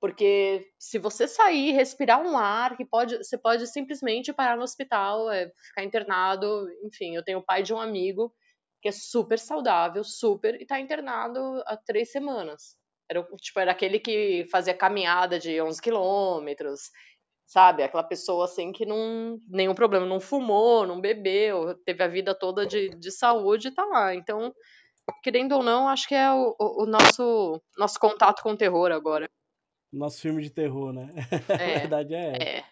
[0.00, 5.30] porque se você sair, respirar um ar, que pode, você pode simplesmente parar no hospital,
[5.30, 6.66] é, ficar internado.
[6.82, 8.34] Enfim, eu tenho o pai de um amigo
[8.82, 12.76] que é super saudável, super, e tá internado há três semanas.
[13.08, 16.90] Era, tipo, era aquele que fazia caminhada de 11 quilômetros,
[17.46, 17.82] sabe?
[17.82, 19.40] Aquela pessoa assim que não.
[19.48, 23.86] nenhum problema, não fumou, não bebeu, teve a vida toda de, de saúde e tá
[23.86, 24.14] lá.
[24.14, 24.54] Então,
[25.22, 29.28] querendo ou não, acho que é o, o, nosso, nosso contato com o terror agora.
[29.92, 31.08] Nosso filme de terror, né?
[31.48, 32.58] É, a verdade é.
[32.58, 32.64] É.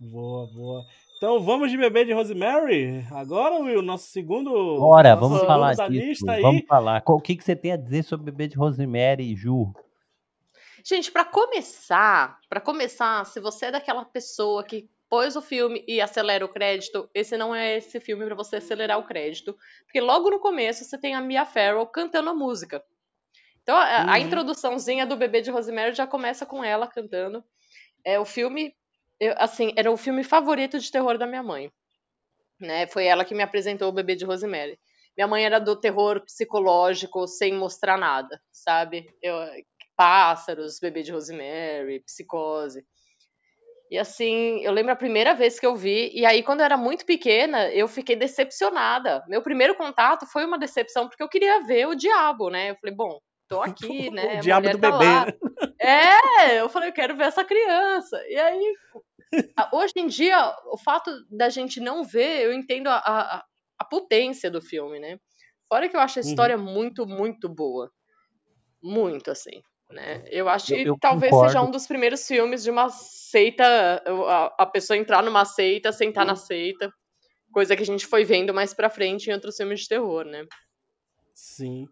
[0.00, 0.84] Boa, boa.
[1.16, 3.06] Então vamos de bebê de Rosemary?
[3.12, 4.50] Agora, Will, nosso segundo.
[4.78, 6.24] Bora, nosso vamos segundo falar disso.
[6.24, 7.02] Vamos falar.
[7.06, 9.72] O que, que você tem a dizer sobre bebê de Rosemary, Ju?
[10.82, 16.00] Gente, pra começar, para começar, se você é daquela pessoa que pôs o filme e
[16.00, 20.30] acelera o crédito, esse não é esse filme pra você acelerar o crédito, porque logo
[20.30, 22.82] no começo você tem a Mia Farrow cantando a música.
[23.62, 24.24] Então a, a Uhum.
[24.26, 27.44] introduçãozinha do bebê de Rosemary já começa com ela cantando.
[28.04, 28.74] É o filme,
[29.20, 31.72] eu- assim, era o filme favorito de terror da minha mãe.
[32.60, 32.86] Né?
[32.86, 34.78] Foi ela que me apresentou o bebê de Rosemary.
[35.16, 39.08] Minha mãe era do terror psicológico sem mostrar nada, sabe?
[39.22, 39.36] Eu,
[39.96, 42.84] pássaros, bebê de Rosemary, psicose.
[43.90, 46.76] E assim, eu lembro a primeira vez que eu vi, e aí quando eu era
[46.76, 49.24] muito pequena, eu fiquei decepcionada.
[49.26, 52.70] Meu primeiro contato foi uma decepção, porque eu queria ver o diabo, né?
[52.70, 54.38] Eu falei, bom, tô aqui, né?
[54.38, 55.04] o diabo do tá bebê.
[55.04, 55.26] lá.
[55.80, 58.16] É, eu falei, eu quero ver essa criança.
[58.28, 58.74] E aí,
[59.72, 63.44] hoje em dia, o fato da gente não ver, eu entendo a, a,
[63.78, 65.18] a potência do filme, né?
[65.68, 66.28] Fora que eu acho a Uhum.
[66.28, 67.90] história muito, muito boa.
[68.82, 69.62] Muito, assim.
[69.90, 70.22] Né?
[70.30, 71.52] Eu acho Eu- que eu talvez concordo.
[71.52, 73.64] seja um dos primeiros filmes de uma seita,
[74.06, 76.92] a, a pessoa entrar numa seita, sentar na seita,
[77.52, 80.44] coisa que a gente foi vendo mais pra frente em outros filmes de terror, né?
[81.34, 81.88] Sim.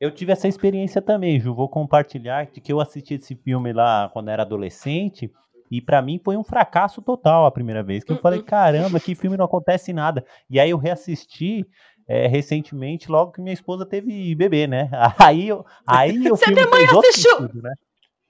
[0.00, 1.54] Eu tive essa experiência também, Ju.
[1.54, 5.30] Vou compartilhar de que eu assisti esse filme lá quando era adolescente.
[5.70, 8.02] E pra mim foi um fracasso total a primeira vez.
[8.04, 8.44] Que eu falei, Uh-uh.
[8.46, 10.24] caramba, que filme não acontece nada.
[10.50, 11.64] E aí eu reassisti
[12.08, 14.90] é, recentemente, logo que minha esposa teve bebê, né?
[15.18, 17.36] Aí, eu- aí o Você outro assistiu.
[17.38, 17.74] sentido, né?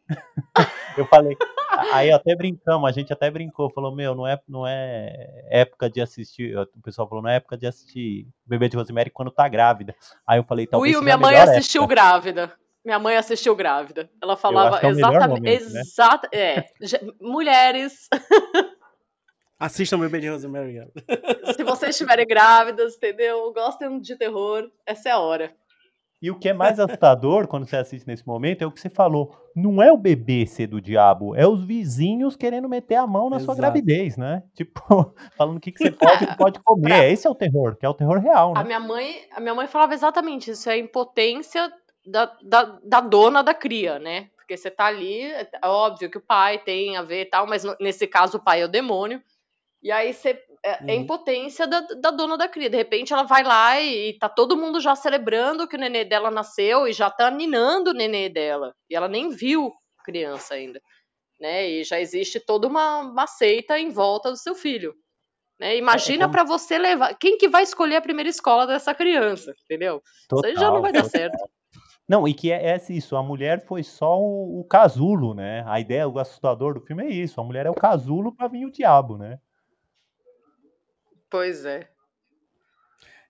[0.98, 1.36] eu falei,
[1.92, 6.00] aí até brincamos, a gente até brincou, falou, meu, não é, não é época de
[6.00, 9.94] assistir, o pessoal falou, não é época de assistir Bebê de Rosemary quando tá grávida.
[10.26, 11.94] Aí eu falei, talvez Will, minha mãe assistiu época.
[11.94, 12.52] grávida.
[12.84, 14.10] Minha mãe assistiu grávida.
[14.20, 15.40] Ela falava é exatamente.
[15.40, 15.80] momento, né?
[15.80, 16.64] Exata, é,
[17.20, 18.08] mulheres,
[19.62, 20.80] Assistam Bebê de Rosemary.
[21.54, 23.52] se vocês estiverem grávidas, entendeu?
[23.52, 25.54] Gostem de terror, essa é a hora.
[26.20, 28.90] E o que é mais assustador quando você assiste nesse momento é o que você
[28.90, 29.36] falou.
[29.54, 33.38] Não é o bebê ser do diabo, é os vizinhos querendo meter a mão na
[33.38, 33.58] sua Exato.
[33.58, 34.42] gravidez, né?
[34.52, 37.12] Tipo, falando o que, que você pode e pode comer.
[37.12, 38.66] Esse é o terror, que é o terror real, A né?
[38.66, 41.72] minha mãe, a minha mãe falava exatamente isso, é a impotência
[42.04, 44.28] da, da, da dona da cria, né?
[44.34, 47.62] Porque você tá ali, é óbvio que o pai tem a ver e tal, mas
[47.80, 49.22] nesse caso o pai é o demônio.
[49.82, 50.30] E aí você,
[50.64, 51.02] é, é Uhum.
[51.02, 52.70] impotência da, da dona da cria.
[52.70, 56.04] De repente ela vai lá e, e tá todo mundo já celebrando que o nenê
[56.04, 58.72] dela nasceu e já tá ninando o nenê dela.
[58.88, 59.72] E ela nem viu
[60.04, 60.80] criança ainda.
[61.40, 61.68] Né?
[61.68, 64.94] E já existe toda uma, uma seita em volta do seu filho.
[65.58, 65.76] Né?
[65.76, 67.14] Imagina como- pra você levar.
[67.18, 69.52] Quem que vai escolher a primeira escola dessa criança?
[69.64, 70.00] Entendeu?
[70.32, 71.10] Isso aí já não vai dar total.
[71.10, 71.50] certo.
[72.08, 75.64] Não, e que é, é isso, a mulher foi só o, o casulo, né?
[75.66, 78.66] A ideia, o assustador do filme é isso, a mulher é o casulo pra vir
[78.66, 79.38] o diabo, né?
[81.32, 81.88] Pois é.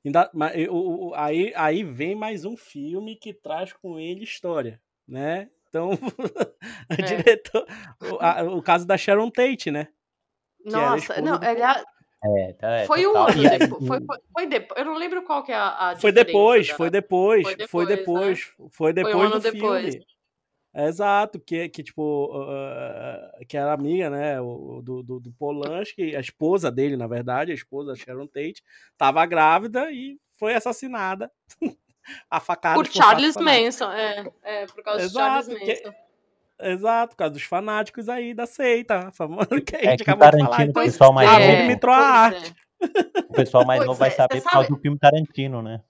[0.05, 4.25] Ainda- mas, eu- o- o- aí, aí vem mais um filme que traz com ele
[4.25, 5.49] história, né?
[5.69, 5.91] Então,
[6.91, 7.03] a É.
[7.03, 7.65] diretor,
[8.03, 9.87] o, a- o caso da Sharon Tate, né?
[10.65, 11.85] Nossa, não, do- aliás,
[12.25, 13.87] É, tá, é, foi um ano depois.
[13.87, 14.79] Foi, foi, foi depois.
[14.81, 17.87] Eu não lembro qual que é a, a Foi depois, da- foi depois, Foi foi
[17.87, 18.67] depois, depois, né?
[18.73, 19.95] foi depois, Foi um ano do depois.
[19.95, 20.07] filme.
[20.75, 26.21] Exato, que, que tipo, uh, que era amiga, né, o- do, do, do Polanski, a
[26.21, 28.63] esposa dele, na verdade, a esposa Sharon Tate,
[28.97, 31.31] tava grávida e foi assassinada.
[32.31, 35.99] a facada Por Charles Manson, é, é, por causa Exato, de Charles que- Manson.
[36.65, 40.11] Exato, por causa dos fanáticos aí da seita, a famosa que a É gente que
[40.11, 40.51] o acabou de falar.
[40.57, 42.55] Tarantino, o Então, pessoal mais a é, novo, me entrou a arte.
[42.81, 43.21] é.
[43.29, 45.61] o pessoal mais Pois novo vai é, saber você por causa sabe- do filme Tarantino,
[45.63, 45.83] né?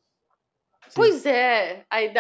[0.95, 2.13] Pois é, aí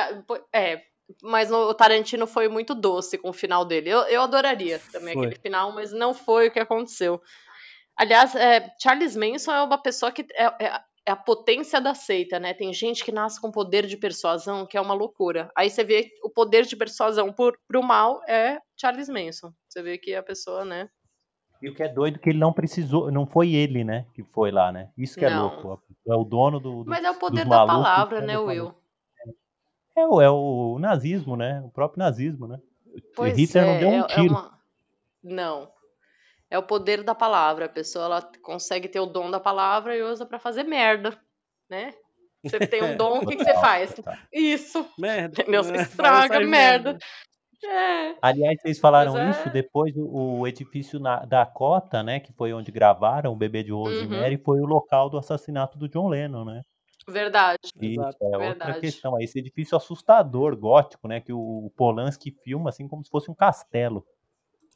[0.52, 0.82] é,
[1.22, 3.90] mas o Tarantino foi muito doce com o final dele.
[3.90, 5.26] Eu, eu adoraria também Foi.
[5.26, 7.20] aquele final, mas não foi o que aconteceu.
[7.96, 12.38] Aliás, é, Charles Manson é uma pessoa que é, é- é a potência da seita,
[12.38, 12.54] né?
[12.54, 15.50] Tem gente que nasce com poder de persuasão, que é uma loucura.
[15.56, 19.52] Aí você vê o poder de persuasão por, pro mal é Charles Manson.
[19.68, 20.88] Você vê que a pessoa, né?
[21.60, 24.24] E o que é doido é que ele não precisou, não foi ele, né, que
[24.24, 24.90] foi lá, né?
[24.98, 25.42] Isso que é Não.
[25.48, 25.80] louco.
[26.08, 26.82] É o dono do.
[26.82, 28.74] do- Mas é o poder da palavra, né, né, Will?
[29.96, 31.60] É, o- é o nazismo, né?
[31.64, 32.58] O próprio nazismo, né?
[33.14, 34.34] Pois Hitler é, não deu um é- é tiro.
[34.34, 34.58] uma-
[35.22, 35.70] Não.
[36.50, 37.66] É o poder da palavra.
[37.66, 41.16] A pessoa ela consegue ter o dom da palavra e usa pra fazer merda,
[41.70, 41.94] né?
[42.44, 43.94] Você tem um dom, o que, que você faz?
[43.94, 44.14] total.
[44.32, 44.86] Isso.
[44.98, 45.40] Merda.
[45.40, 45.62] Entendeu?
[45.64, 46.98] Você É, estraga faz merda.
[47.64, 48.16] É.
[48.20, 49.30] Aliás, vocês falaram é.
[49.30, 52.18] isso depois o, edifício na- da Cota, né?
[52.18, 53.84] Que foi onde gravaram o bebê de Uhum.
[53.84, 56.62] Rosemary, foi o local do assassinato do John Lennon, né?
[57.08, 57.58] Verdade.
[57.80, 58.16] Isso, Exato.
[58.20, 58.80] é outra Verdade.
[58.80, 59.20] questão.
[59.20, 61.20] Esse edifício assustador, gótico, né?
[61.20, 64.06] Que o, Polanski filma assim como se fosse um castelo.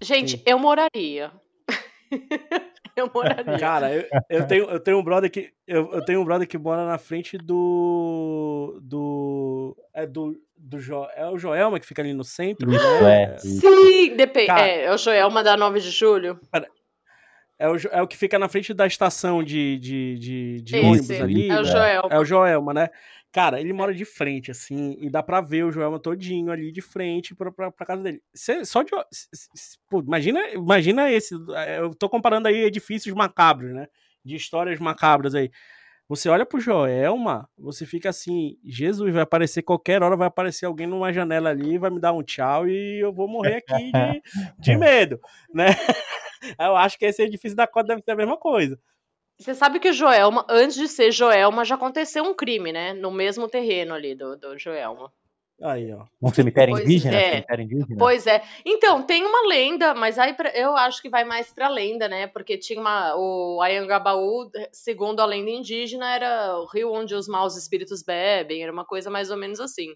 [0.02, 0.42] Gente, Sim.
[0.46, 1.32] eu moraria.
[2.96, 3.58] eu moraria.
[3.58, 5.52] Cara, eu, eu tenho, eu tenho um brother que.
[5.66, 8.78] Eu, eu tenho um brother que mora na frente do.
[8.82, 9.76] Do.
[9.94, 10.36] É do.
[10.56, 12.70] do jo, é o Joelma que fica ali no centro.
[12.70, 13.24] Isso, né?
[13.24, 13.36] é.
[13.36, 13.60] isso.
[13.60, 14.46] Sim, depende.
[14.46, 16.38] Cara- É, é o Joelma da 9 de julho.
[17.58, 20.86] É o, é o que fica na frente da estação de, de, de, de Esse,
[20.86, 21.48] ônibus ali.
[21.48, 21.64] é o?
[21.64, 22.08] Joelma.
[22.10, 22.88] É o Joelma, né?
[23.32, 26.80] Cara, ele mora de frente, assim, e dá pra ver o Joelma todinho ali de
[26.80, 28.22] frente pra, pra, pra casa dele.
[28.34, 28.90] Cê- só de.
[29.90, 31.34] Pô, imagina, imagina esse.
[31.78, 33.86] Eu tô comparando aí edifícios macabros, né?
[34.24, 35.50] De histórias macabras aí.
[36.08, 40.86] Você olha pro Joelma, você fica assim, Jesus, vai aparecer qualquer hora, vai aparecer alguém
[40.86, 44.22] numa janela ali, vai me dar um tchau e eu vou morrer aqui de,
[44.56, 45.20] de medo,
[45.52, 45.66] né?
[46.58, 48.78] Eu acho que esse edifício da Cota deve ser a mesma coisa.
[49.38, 52.94] Você sabe que o Joelma, antes de ser Joelma, já aconteceu um crime, né?
[52.94, 55.12] No mesmo terreno ali do, do Joelma.
[55.62, 56.04] Aí, ó.
[56.20, 57.16] Um cemitério Pois indígena?
[57.16, 57.30] é.
[57.30, 57.96] Cemitério indígena?
[57.98, 58.42] Pois é.
[58.64, 62.26] Então, tem uma lenda, mas aí pra- eu acho que vai mais pra lenda, né?
[62.26, 63.14] Porque tinha uma.
[63.16, 68.72] O Ayangabaú, segundo a lenda indígena, era o rio onde os maus espíritos bebem, era
[68.72, 69.88] uma coisa mais ou menos assim.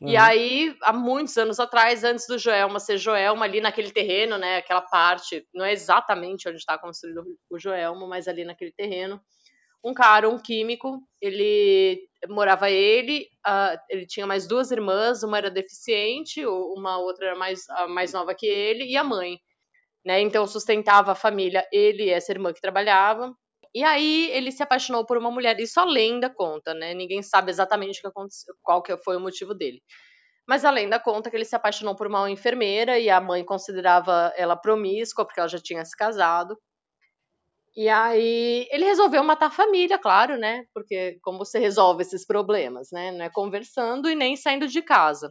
[0.00, 0.20] E Uhum.
[0.22, 4.58] aí, há muitos anos atrás, antes do Joelma ser Joelma, ali naquele terreno, né?
[4.58, 9.20] Aquela parte, não é exatamente onde está construído o Joelma, mas ali naquele terreno,
[9.84, 15.50] um cara, um químico, ele morava ele, ah, ele tinha mais duas irmãs, uma era
[15.50, 19.38] deficiente, uma outra era mais, a mais nova que ele, e a mãe.
[20.04, 20.20] Né?
[20.20, 23.34] Então sustentava a família, ele e essa irmã que trabalhava.
[23.76, 25.60] E aí ele se apaixonou por uma mulher.
[25.60, 26.94] Isso a lenda conta, né?
[26.94, 29.82] Ninguém sabe exatamente o que aconteceu, qual que foi o motivo dele.
[30.48, 34.32] Mas a lenda conta que ele se apaixonou por uma enfermeira e a mãe considerava
[34.34, 36.56] ela promíscua porque ela já tinha se casado.
[37.76, 40.64] E aí ele resolveu matar a família, claro, né?
[40.72, 43.12] Porque como você resolve esses problemas, né?
[43.12, 45.30] Não é conversando e nem saindo de casa,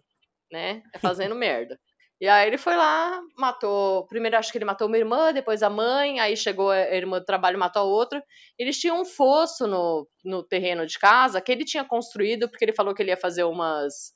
[0.51, 0.83] né?
[0.93, 1.79] É fazendo merda.
[2.19, 4.07] E aí ele foi lá, matou.
[4.07, 7.25] Primeiro acho que ele matou uma irmã, depois a mãe, aí chegou a irmã do
[7.25, 8.23] trabalho e matou a outra.
[8.57, 12.73] Eles tinham um fosso no, no terreno de casa que ele tinha construído, porque ele
[12.73, 14.13] falou que ele ia fazer umas,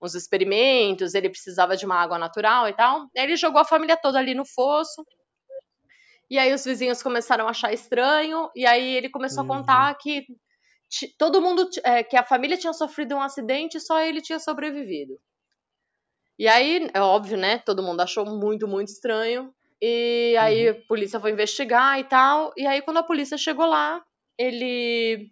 [0.00, 3.02] uns experimentos, ele precisava de uma água natural e tal.
[3.16, 5.04] Aí ele jogou a família toda ali no fosso.
[6.30, 9.52] E aí os vizinhos começaram a achar estranho, e aí ele começou Uhum.
[9.52, 10.26] a contar que
[11.18, 15.18] todo mundo, é, que a família tinha sofrido um acidente e só ele tinha sobrevivido.
[16.38, 17.58] E aí, é óbvio, né?
[17.58, 19.52] Todo mundo achou muito, muito estranho.
[19.80, 22.52] E aí a polícia foi investigar e tal.
[22.56, 24.02] E aí, quando a polícia chegou lá,
[24.38, 25.30] ele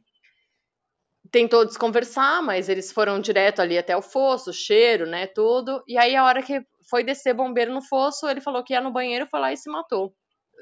[1.31, 5.27] tentou desconversar, mas eles foram direto ali até o fosso, cheiro, né?
[5.27, 5.83] Tudo.
[5.87, 8.93] E aí, a hora que foi descer bombeiro no fosso, ele falou que ia no
[8.93, 10.13] banheiro, foi lá e se matou.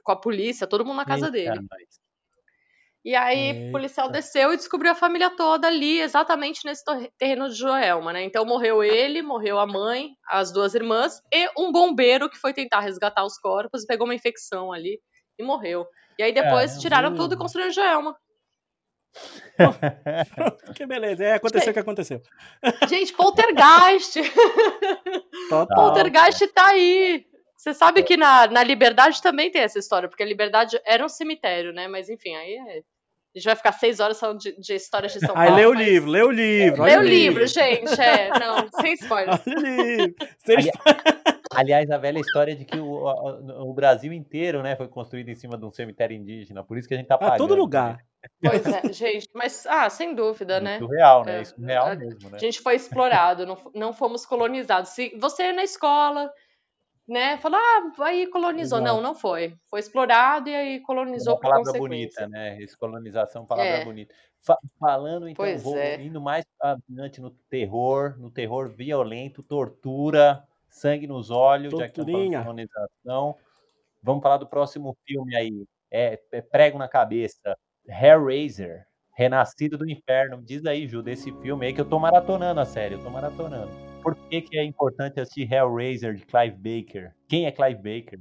[0.04, 1.66] Com a polícia, todo mundo na casa Eita, dele.
[1.70, 2.07] nós.
[3.04, 3.68] E aí, Eita.
[3.68, 6.82] o policial desceu e descobriu a família toda ali, exatamente nesse
[7.16, 8.24] terreno de Joelma, né?
[8.24, 12.80] Então morreu ele, morreu a mãe, as duas irmãs e um bombeiro que foi tentar
[12.80, 15.00] resgatar os corpos e pegou uma infecção ali
[15.38, 15.86] e morreu.
[16.18, 16.80] E aí depois Caramba.
[16.80, 18.16] tiraram tudo e construíram Joelma.
[20.76, 21.24] Que beleza.
[21.24, 22.20] É, aconteceu o que aconteceu.
[22.88, 24.16] Gente, poltergeist!
[25.48, 25.66] Total.
[25.74, 27.24] poltergeist tá aí!
[27.58, 31.08] Você sabe que na, na Liberdade também tem essa história, porque a Liberdade era um
[31.08, 31.88] cemitério, né?
[31.88, 32.78] Mas enfim, aí é-
[33.34, 35.56] a gente vai ficar seis horas falando de, de histórias de São Aí Paulo.
[35.56, 36.82] lê o mas- livro, lê o livro.
[36.84, 38.30] Lê o livro, gente, é.
[38.38, 39.40] Não, sem spoiler.
[39.44, 40.14] Livro.
[40.44, 40.70] Sem Ali-
[41.54, 45.34] Aliás, a velha história de que o, o- o Brasil inteiro né, foi construído em
[45.34, 47.38] cima de um cemitério indígena, por isso que a gente tá Ah, pagando.
[47.38, 47.98] todo lugar.
[48.40, 50.76] Pois é, gente, mas, ah, sem dúvida, né?
[50.76, 51.38] Isso real, né?
[51.38, 52.36] É, Isso real a- mesmo, né?
[52.36, 54.90] A gente foi explorado, não, não fomos colonizados.
[54.90, 56.30] Se você é na escola,
[57.08, 58.78] né, fala, ah, aí colonizou.
[58.78, 58.94] Exato.
[58.94, 59.56] Não, não foi.
[59.70, 62.56] Foi explorado e aí É colonizou uma por palavra bonita, né?
[62.56, 63.84] Descolonização, palavra É.
[63.84, 64.14] bonita.
[64.42, 66.00] Fa- falando, então, Pois vou é.
[66.00, 72.12] indo mais adiante no terror, no terror violento, tortura, sangue nos olhos, já que de
[72.12, 72.42] Torturinha.
[72.42, 73.36] colonização.
[74.02, 75.64] Vamos falar do próximo filme aí.
[75.90, 77.56] É, é prego na cabeça.
[77.88, 78.86] Hellraiser,
[79.16, 80.42] Renascido do Inferno.
[80.42, 83.87] Diz aí, Ju, desse filme aí que eu tô maratonando a série, eu tô maratonando.
[84.08, 87.14] Por que, que é importante assistir Hellraiser de Clive Baker?
[87.28, 88.18] Quem é Clive Baker?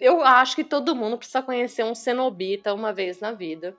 [0.00, 3.74] eu acho que todo mundo precisa conhecer um cenobita uma vez na vida.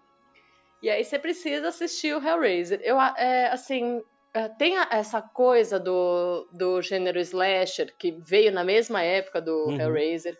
[0.81, 2.79] E aí você precisa assistir o Hellraiser.
[2.83, 4.01] Eu, é, assim,
[4.33, 9.79] é, tem essa coisa do, do gênero slasher que veio na mesma época do uhum.
[9.79, 10.37] Hellraiser,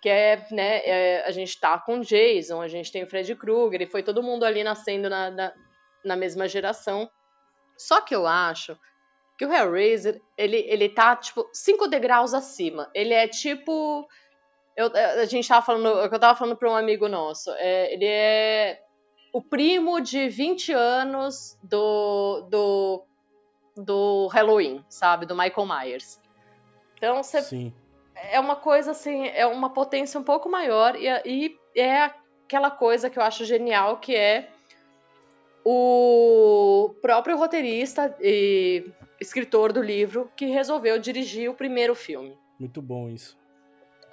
[0.00, 3.82] que é, né, é, a gente tá com Jason, a gente tem o Freddy Krueger,
[3.82, 5.52] e foi todo mundo ali nascendo na, na,
[6.04, 7.10] na mesma geração.
[7.76, 8.78] Só que eu acho
[9.38, 12.90] que o Hellraiser, ele, ele tá, tipo, cinco degraus acima.
[12.94, 14.06] Ele é tipo...
[14.76, 18.80] Eu, a gente tava falando, eu tava falando para um amigo nosso, é, ele é
[19.32, 23.04] o primo de 20 anos do, do,
[23.76, 25.26] do Halloween, sabe?
[25.26, 26.20] Do Michael Myers.
[26.96, 27.72] Então, você.
[28.14, 32.12] É uma coisa assim, é uma potência um pouco maior e, e é
[32.44, 34.48] aquela coisa que eu acho genial que é
[35.64, 38.84] o próprio roteirista e
[39.22, 42.36] escritor do livro que resolveu dirigir o primeiro filme.
[42.58, 43.38] Muito bom isso.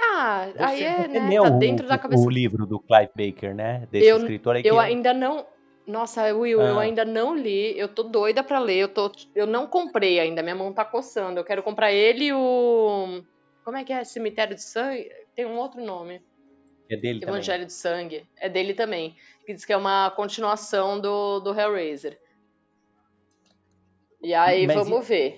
[0.01, 2.23] Ah, você, aí é, né, tá dentro o, da cabeça.
[2.23, 3.87] O livro do Clive Baker, né?
[3.91, 4.61] Desse eu, escritor aí.
[4.65, 4.81] Eu que...
[4.81, 5.45] ainda não.
[5.85, 6.65] Nossa, Will, ah.
[6.65, 7.77] eu ainda não li.
[7.77, 8.77] Eu tô doida pra ler.
[8.77, 10.41] Eu, tô, eu não comprei ainda.
[10.41, 11.39] Minha mão tá coçando.
[11.39, 13.21] Eu quero comprar ele e o.
[13.65, 14.03] Como é que é?
[14.03, 15.11] Cemitério de Sangue?
[15.35, 16.21] Tem um outro nome.
[16.89, 17.67] É dele Evangelho também.
[17.67, 18.27] de Sangue.
[18.37, 19.15] É dele também.
[19.45, 22.17] Que diz que é uma continuação do, do Hellraiser.
[24.21, 25.07] E aí, Mas vamos e...
[25.07, 25.37] ver.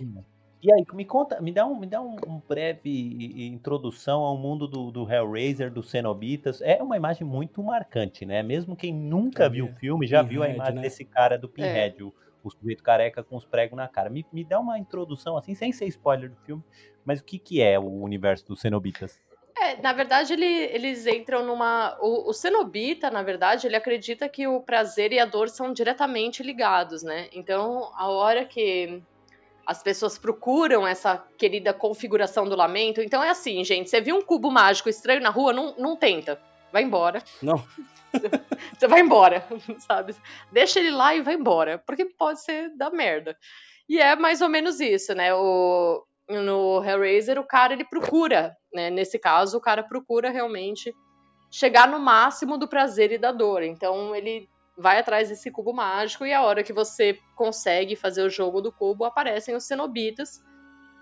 [0.63, 4.67] E aí, me conta, me dá um, me dá um, um breve introdução ao mundo
[4.67, 6.61] do, do, Hellraiser, dos Cenobitas.
[6.61, 8.43] É uma imagem muito marcante, né?
[8.43, 10.81] Mesmo quem nunca viu o filme já Pinhead, viu a imagem né?
[10.83, 12.03] desse cara do Pinhead, é.
[12.03, 12.13] o,
[12.43, 14.07] o sujeito careca com os pregos na cara.
[14.07, 16.63] Me, me dá uma introdução, assim, sem ser spoiler do filme,
[17.03, 19.19] mas o que, que é o universo dos Cenobitas?
[19.61, 21.95] É, na verdade, ele, eles entram numa.
[22.01, 26.41] O, o cenobita, na verdade, ele acredita que o prazer e a dor são diretamente
[26.41, 27.29] ligados, né?
[27.31, 29.03] Então, a hora que
[29.65, 33.01] as pessoas procuram essa querida configuração do lamento.
[33.01, 36.41] Então é assim, gente, você viu um cubo mágico estranho na rua, não, não tenta.
[36.71, 37.23] Vai embora.
[37.41, 37.63] Não.
[38.77, 39.45] você vai embora,
[39.87, 40.15] sabe?
[40.51, 43.37] Deixa ele lá e vai embora, porque pode ser da merda.
[43.87, 45.33] E é mais ou menos isso, né?
[45.33, 48.89] O, no Hellraiser, o cara ele procura, né?
[48.89, 50.93] Nesse caso, o cara procura realmente
[51.51, 53.63] chegar no máximo do prazer e da dor.
[53.63, 58.29] Então ele vai atrás desse cubo mágico e a hora que você consegue fazer o
[58.29, 60.41] jogo do cubo, aparecem os cenobitas.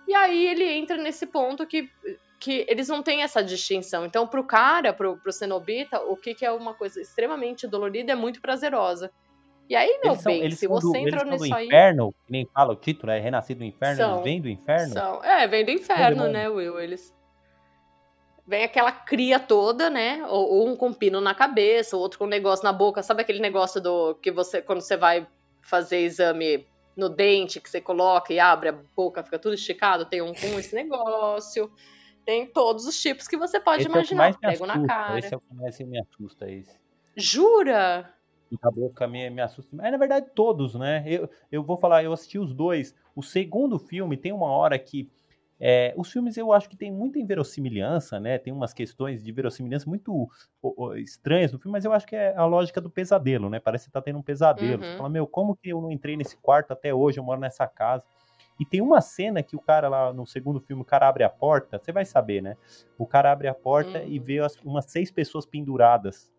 [0.07, 1.87] E aí ele entra nesse ponto que,
[2.39, 4.05] que eles não têm essa distinção.
[4.05, 8.15] Então, pro cara, pro, pro cenobita, o que, que é uma coisa extremamente dolorida é
[8.15, 9.11] muito prazerosa.
[9.69, 11.67] E aí, meu eles bem, são, se você do, entrou nisso do aí.
[11.67, 14.93] inferno, que nem fala o título, é Renascido do Inferno, são, eles vêm do inferno?
[14.93, 15.23] São.
[15.23, 16.79] É, vem do inferno, né, Will?
[16.79, 17.15] Eles
[18.47, 20.25] vem aquela cria toda, né?
[20.27, 23.03] Ou, ou, um com pino na cabeça, outro com um negócio na boca.
[23.03, 25.27] Sabe aquele negócio do que você, quando você vai
[25.61, 26.65] fazer exame
[26.97, 30.05] no dente, que você coloca e abre a boca, fica tudo esticado?
[30.05, 31.71] Tem um com esse negócio.
[32.25, 34.31] Tem todos os tipos que você pode esse imaginar.
[34.31, 35.19] É Pego na cara.
[35.19, 36.75] Esse é o que mais me assusta, esse.
[37.15, 38.11] Jura?
[38.61, 39.75] A boca me, me assusta.
[39.75, 41.03] Mas na verdade, todos, né?
[41.05, 42.95] Eu, eu vou falar, eu assisti os dois.
[43.15, 45.09] O segundo filme tem uma hora que
[45.61, 48.37] é, os filmes eu acho que tem muita inverossimilhança, né?
[48.37, 50.29] Tem umas questões de verossimilhança muito
[50.95, 53.59] estranhas no filme, mas eu acho que é a lógica do pesadelo, né?
[53.59, 54.81] Parece que tá tendo um pesadelo.
[54.81, 54.89] Uhum.
[54.89, 57.19] Você fala, meu, como que eu não entrei nesse quarto até hoje?
[57.19, 58.05] Eu moro nessa casa.
[58.57, 61.29] E tem uma cena que o cara lá no segundo filme, o cara abre a
[61.29, 62.55] porta, você vai saber, né?
[62.97, 64.07] O cara abre a porta uhum.
[64.07, 66.31] e vê as, umas seis pessoas penduradas,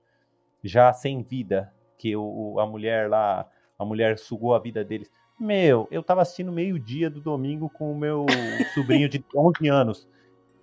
[0.63, 3.47] já sem vida, que o, a mulher lá,
[3.79, 5.11] a mulher sugou a vida deles.
[5.39, 8.25] Meu, eu tava assistindo meio-dia do domingo com o meu
[8.75, 10.09] sobrinho de 11 anos.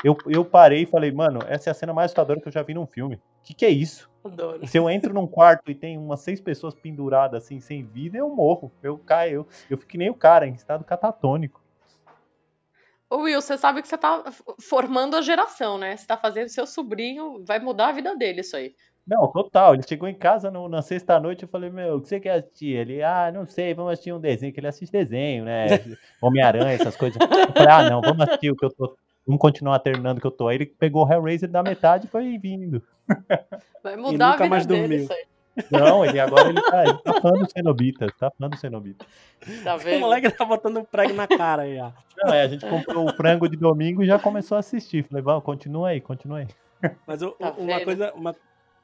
[0.04, 2.64] Eu, eu parei e falei, mano, essa é a cena mais assustadora que eu já
[2.64, 3.16] vi num filme.
[3.16, 4.10] O que, que é isso?
[4.26, 4.66] Adoro.
[4.66, 8.30] Se eu entro num quarto e tem umas seis pessoas penduradas assim, sem vida, eu
[8.30, 8.72] morro.
[8.82, 9.34] Eu caio.
[9.34, 11.62] Eu, eu fico que nem o cara, em estado catatônico.
[13.10, 14.24] Ô Will, você sabe que você tá
[14.60, 15.96] formando a geração, né?
[15.96, 18.76] Você tá fazendo seu sobrinho, vai mudar a vida dele isso aí.
[19.08, 19.74] Não, total.
[19.74, 22.76] Ele chegou em casa no, na sexta-noite e falei, meu, o que você quer assistir?
[22.76, 25.68] Ele, ah, não sei, vamos assistir um desenho, que ele assiste desenho, né?
[26.22, 27.18] Homem-Aranha, essas coisas.
[27.22, 28.98] Eu falei, ah, não, vamos assistir o que eu tô.
[29.26, 30.48] Vamos continuar terminando o que eu tô.
[30.48, 32.82] Aí ele pegou o Hellraiser da metade e foi vindo.
[33.84, 35.28] Vai mudar a vida mais dele, dormiu.
[35.72, 39.06] Não, ele agora ele tá, ele tá fã do Cenobita, tá fã do Cenobita.
[39.64, 39.98] Tá vendo?
[39.98, 41.92] O moleque tá botando prego na cara aí, ó.
[42.18, 45.04] Não, é, a gente comprou o frango de domingo e já começou a assistir.
[45.04, 46.48] Falei, vamos, continua aí, continua aí.
[47.08, 48.36] Mas o, tá uma, coisa, uma,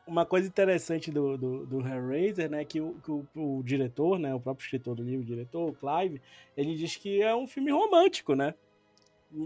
[0.06, 4.34] uma coisa interessante do, do, do Hellraiser, né, que, o, que o, o, diretor, né,
[4.34, 6.22] o próprio escritor do livro, o diretor, o Clive,
[6.56, 8.54] ele diz que é um filme romântico, né?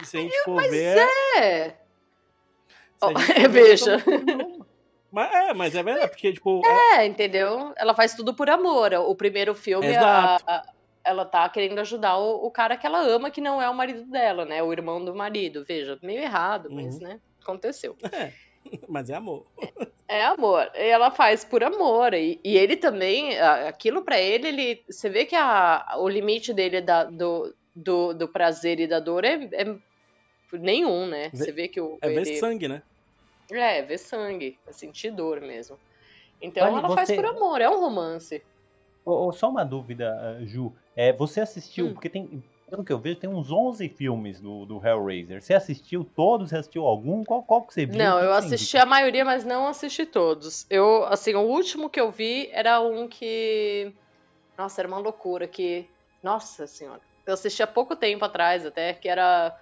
[0.04, 0.98] Se a gente for mas ver...
[1.38, 1.76] É!
[3.02, 3.12] Oh,
[3.50, 4.04] veja.
[5.12, 6.62] Mas, é, mas é verdade, porque, tipo...
[6.66, 7.74] É, entendeu?
[7.78, 8.94] Ela faz tudo por amor.
[8.94, 10.64] O primeiro filme, a, a,
[11.04, 14.04] ela tá querendo ajudar o, o, cara que ela ama, que não é o marido
[14.06, 14.62] dela, né?
[14.62, 15.64] O irmão do marido.
[15.66, 17.04] Veja, meio errado, mas, uhum.
[17.04, 17.20] né?
[17.42, 17.96] Aconteceu.
[18.12, 18.34] É.
[18.88, 19.46] Mas é amor.
[20.08, 20.70] É amor.
[20.76, 22.14] E ela faz por amor.
[22.14, 26.82] E, e ele também, aquilo para ele, ele, você vê que a, o limite dele
[26.82, 29.76] da, do, do, do prazer e da dor é, é
[30.54, 31.30] nenhum, né?
[31.34, 31.98] Você vê que o.
[32.02, 32.24] É ele...
[32.24, 32.82] ver sangue, né?
[33.52, 34.58] É, ver sangue.
[34.68, 35.78] É sentir dor mesmo.
[36.42, 36.96] Então Olha, ela você...
[36.96, 38.42] faz por amor, é um romance.
[39.04, 40.74] Oh, oh, só uma dúvida, Ju.
[40.96, 41.94] É, você assistiu, hum.
[41.94, 45.42] porque tem, pelo que eu vejo, tem uns 11 filmes do, do Hellraiser.
[45.42, 46.50] Você assistiu todos?
[46.50, 47.24] Você assistiu algum?
[47.24, 47.98] Qual, qual que você viu?
[47.98, 50.66] Não, eu assisti a maioria, mas não assisti todos.
[50.70, 53.94] Eu, assim, o último que eu vi era um que.
[54.58, 55.48] Nossa, era uma loucura.
[55.48, 55.88] Que.
[56.22, 57.02] Nossa senhora.
[57.26, 59.58] Eu assisti há pouco tempo atrás, até, que era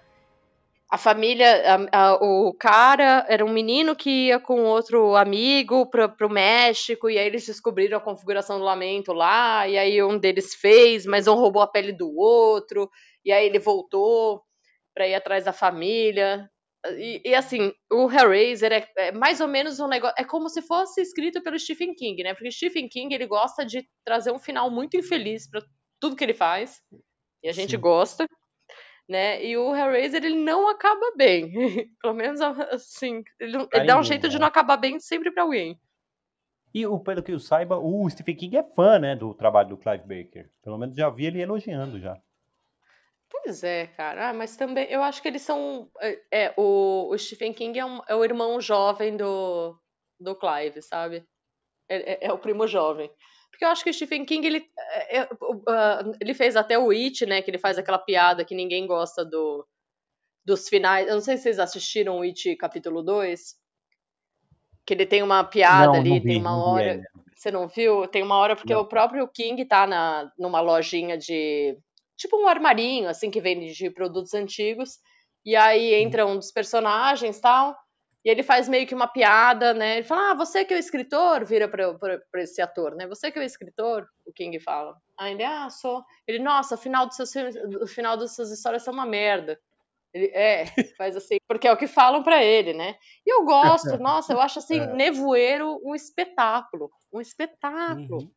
[0.88, 6.26] a família, a, a, o cara era um menino que ia com outro amigo para
[6.26, 10.54] o México, e aí eles descobriram a configuração do lamento lá, e aí um deles
[10.54, 12.88] fez, mas um roubou a pele do outro,
[13.24, 14.42] e aí ele voltou
[14.94, 16.48] para ir atrás da família.
[16.96, 20.14] E, e assim, o Hellraiser é, é, mais ou menos um negócio.
[20.16, 22.32] É como se fosse escrito pelo Stephen King, né?
[22.32, 25.60] Porque Stephen King ele gosta de trazer um final muito infeliz para
[26.00, 26.80] tudo que ele faz.
[27.42, 27.80] E a gente Sim.
[27.80, 28.24] gosta
[29.08, 29.44] né?
[29.44, 31.52] E o Hellraiser ele não acaba bem.
[32.00, 35.78] Pelo menos assim, ele, ele dá um jeito de não acabar bem sempre para alguém.
[36.74, 39.78] E o, pelo que eu saiba, o Stephen King é fã, né, do trabalho do
[39.78, 40.50] Clive Baker.
[40.62, 42.20] Pelo menos já vi ele elogiando já.
[43.30, 44.28] Pois é, cara.
[44.28, 45.90] Ah, mas também eu acho que eles são.
[46.00, 49.78] É, é o, o, Stephen King é, um, é, o irmão jovem do,
[50.20, 51.24] do Clive, sabe?
[51.88, 53.10] É, é, é o primo jovem.
[53.56, 54.70] Porque eu acho que o Stephen King, ele,
[55.08, 57.40] é, uh, ele fez até o It, né?
[57.40, 59.66] Que ele faz aquela piada que ninguém gosta do,
[60.44, 61.08] dos finais.
[61.08, 63.54] Eu não sei se vocês assistiram o It capítulo 2.
[64.84, 67.02] Que ele tem uma piada não, ali, não vi, tem uma hora.
[67.34, 68.06] Você não viu?
[68.06, 71.78] Tem uma hora, porque o próprio King tá na, numa lojinha de.
[72.14, 74.98] Tipo um armarinho, assim, que vende de produtos antigos.
[75.46, 77.74] E aí entra um dos personagens tal.
[78.26, 79.98] E ele faz meio que uma piada, né?
[79.98, 83.06] Ele fala: Ah, você que é o escritor, vira pra esse ator, né?
[83.06, 84.96] Você que é o escritor, o King fala.
[85.16, 86.02] Aí ele, ah, sou.
[86.26, 87.32] Ele, nossa, o final dos seus
[87.80, 89.56] o final das suas histórias são uma merda.
[90.12, 90.64] Ele, é,
[90.98, 92.96] faz assim, porque é o que falam para ele, né?
[93.24, 94.92] E eu gosto, nossa, eu acho assim, é.
[94.92, 96.90] Nevoeiro um espetáculo.
[97.12, 98.22] Um espetáculo.
[98.22, 98.30] Uhum.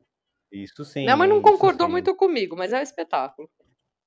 [0.51, 1.01] Isso sim.
[1.01, 1.93] Minha mãe não concordou sim.
[1.93, 3.49] muito comigo, mas é um espetáculo.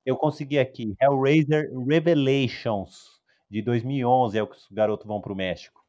[0.05, 3.12] Eu consegui aqui, Hellraiser Revelations
[3.53, 5.85] de 2011 é o que os garotos vão para o México.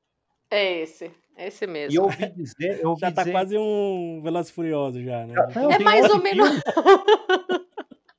[0.51, 1.93] É esse, é esse mesmo.
[1.93, 2.81] E eu ouvi dizer.
[2.83, 3.33] Eu ouvi já tá dizer...
[3.33, 5.35] quase um Velozes Furioso já, né?
[5.55, 6.61] Não, é mais ou menos.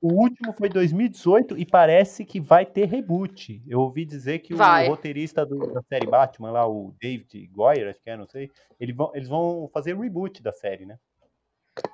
[0.01, 3.61] o último foi 2018 e parece que vai ter reboot.
[3.67, 4.87] Eu ouvi dizer que vai.
[4.87, 8.49] o roteirista do, da série Batman, lá, o David Goyer, acho que é, não sei,
[8.79, 10.97] eles vão, eles vão fazer reboot da série, né?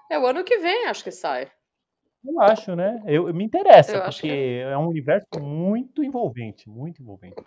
[0.09, 1.51] É o ano que vem, acho que sai.
[2.23, 3.01] Eu acho, né?
[3.07, 4.59] Eu, me interessa, eu porque que...
[4.59, 7.43] é um universo muito envolvente, muito envolvente.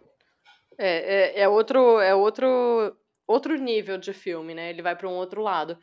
[0.77, 2.97] É, é, é, outro, é outro,
[3.27, 4.71] outro nível de filme, né?
[4.71, 5.79] Ele vai para um outro lado.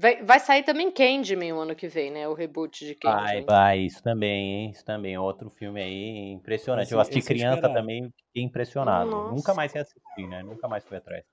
[0.00, 2.28] Vai, vai sair também Candyman o ano que vem, né?
[2.28, 3.24] O reboot de Candyman.
[3.24, 4.70] Vai, vai, isso também, hein?
[4.70, 6.84] Isso também, outro filme aí impressionante.
[6.84, 7.74] Esse, eu assisti criança esperado.
[7.74, 9.10] também, fiquei impressionado.
[9.10, 9.34] Nossa.
[9.34, 10.42] Nunca mais assisti, né?
[10.44, 11.24] Nunca mais fui atrás.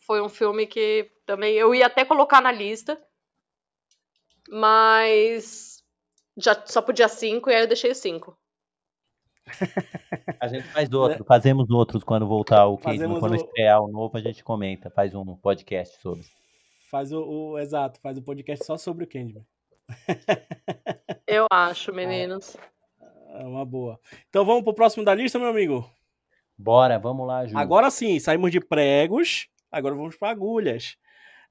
[0.00, 3.00] Foi um filme que também eu ia até colocar na lista,
[4.50, 5.82] mas
[6.36, 8.36] já só podia cinco e aí eu deixei cinco.
[10.40, 13.34] A gente faz outro, fazemos outros quando voltar o que quando o...
[13.34, 16.24] estrear o novo a gente comenta, faz um podcast sobre.
[16.90, 19.44] Faz o, o exato, faz o um podcast só sobre o Candyman.
[21.26, 22.56] Eu acho, meninos.
[23.34, 23.98] É uma boa.
[24.28, 25.88] Então vamos pro próximo da lista, meu amigo.
[26.56, 27.56] Bora, vamos lá, Ju.
[27.56, 30.96] Agora sim, saímos de pregos, agora vamos para agulhas.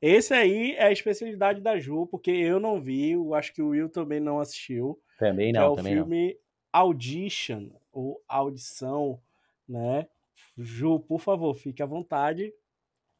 [0.02, 3.70] Esse aí é a especialidade da Ju, porque eu não vi, eu acho que o
[3.70, 5.02] Will também não assistiu.
[5.18, 6.82] Também não, é o filme não.
[6.82, 9.20] Audition, ou Audição,
[9.68, 10.08] né?
[10.56, 12.54] Ju, por favor, fique à vontade,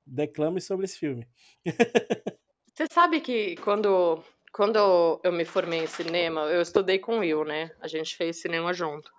[0.06, 1.28] declame sobre esse filme.
[2.74, 4.24] Você sabe que quando,
[4.54, 7.72] quando eu me formei em cinema, eu estudei com o Will, né?
[7.82, 9.12] A gente fez cinema junto.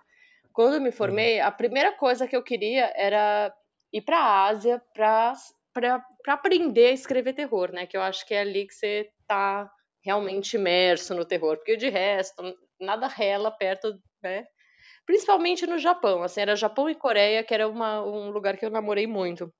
[0.53, 1.47] Quando eu me formei, uhum.
[1.47, 3.53] a primeira coisa que eu queria era
[3.93, 5.35] ir para a Ásia para
[5.81, 7.87] para aprender a escrever terror, né?
[7.87, 9.70] Que eu acho que é ali que você tá
[10.03, 12.43] realmente imerso no terror, porque de resto
[12.81, 14.47] nada rela perto, né?
[15.05, 18.70] Principalmente no Japão, assim, era Japão e Coreia, que era uma, um lugar que eu
[18.70, 19.53] namorei muito.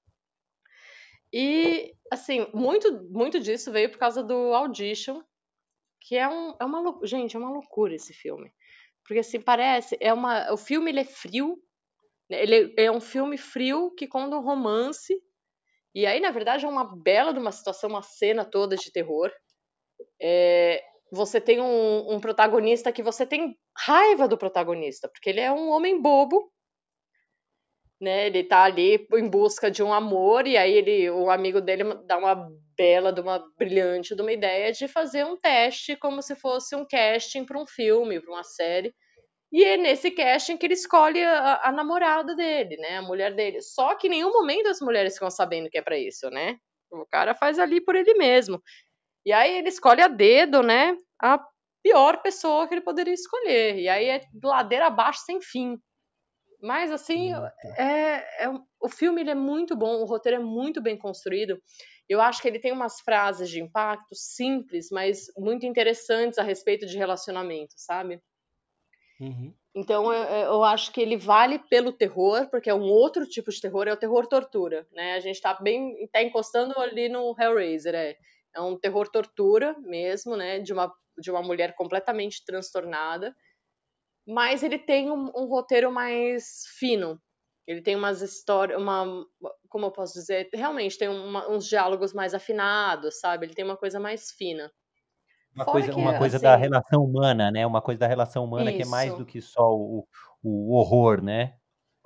[1.33, 5.23] E, assim, muito, muito disso veio por causa do Audition,
[6.01, 8.53] que é, um, é uma gente, é uma loucura esse filme.
[9.03, 11.59] Porque, assim, parece, é uma, o filme ele é frio,
[12.31, 12.43] né?
[12.43, 15.15] ele é um filme frio que conta um romance
[16.01, 19.31] e aí, na verdade, é uma bela de uma situação, uma cena toda de terror.
[20.21, 25.51] É, você tem um, um, protagonista que você tem raiva do protagonista, porque ele é
[25.51, 26.53] um homem bobo
[28.01, 28.27] né?
[28.27, 32.17] Ele tá ali em busca de um amor e aí ele, o amigo dele dá
[32.17, 36.77] uma bela, de uma brilhante, de uma ideia de fazer um teste como se fosse
[36.77, 38.95] um casting para um filme, para uma série.
[39.51, 42.99] E é nesse casting que ele escolhe a, a, namorada dele, né?
[42.99, 43.63] A mulher dele.
[43.63, 46.59] Só que em nenhum momento as mulheres ficam sabendo que é para isso, né?
[46.91, 48.63] O cara faz ali por ele mesmo.
[49.25, 50.97] E aí ele escolhe a dedo, né?
[51.21, 51.43] A
[51.83, 53.79] pior pessoa que ele poderia escolher.
[53.79, 55.79] E aí é ladeira abaixo sem fim.
[56.61, 57.33] Mas assim,
[57.77, 58.49] é, é,
[58.81, 61.61] o filme ele é muito bom, o roteiro é muito bem construído.
[62.09, 66.85] Eu acho que ele tem umas frases de impacto simples, mas muito interessantes a respeito
[66.87, 68.21] de relacionamento, sabe?
[69.21, 69.53] Uhum.
[69.75, 73.61] Então eu, eu, acho que ele vale pelo terror, porque é um outro tipo de
[73.61, 75.15] terror, é o terror tortura, né?
[75.15, 78.17] A gente tá bem, tá encostando ali no Hellraiser, é,
[78.55, 80.61] é um terror tortura mesmo, né?
[80.61, 83.35] De uma, de uma mulher completamente transtornada
[84.29, 87.19] mas ele tem um, um roteiro mais fino.
[87.67, 89.25] Ele tem umas histórias, uma,
[89.71, 93.47] como eu posso dizer, realmente tem uma, uns diálogos mais afinados, sabe?
[93.47, 94.71] Ele tem uma coisa mais fina.
[95.59, 97.67] Uma Fora coisa, uma coisa assim, da relação humana, né?
[97.67, 98.77] Uma coisa da relação humana isso.
[98.77, 100.07] que é mais do que só o,
[100.41, 101.57] o horror, né?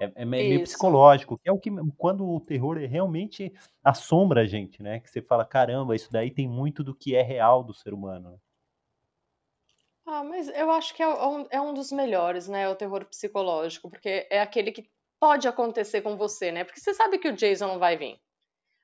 [0.00, 0.72] É, é meio isso.
[0.72, 3.52] psicológico, que é o que quando o terror realmente
[3.84, 5.00] assombra a gente, né?
[5.00, 8.40] Que você fala, caramba, isso daí tem muito do que é real do ser humano.
[10.06, 12.66] Ah, mas eu acho que é um, é um dos melhores, né?
[12.70, 14.88] O terror psicológico, porque é aquele que
[15.20, 16.64] pode acontecer com você, né?
[16.64, 18.18] Porque você sabe que o Jason não vai vir.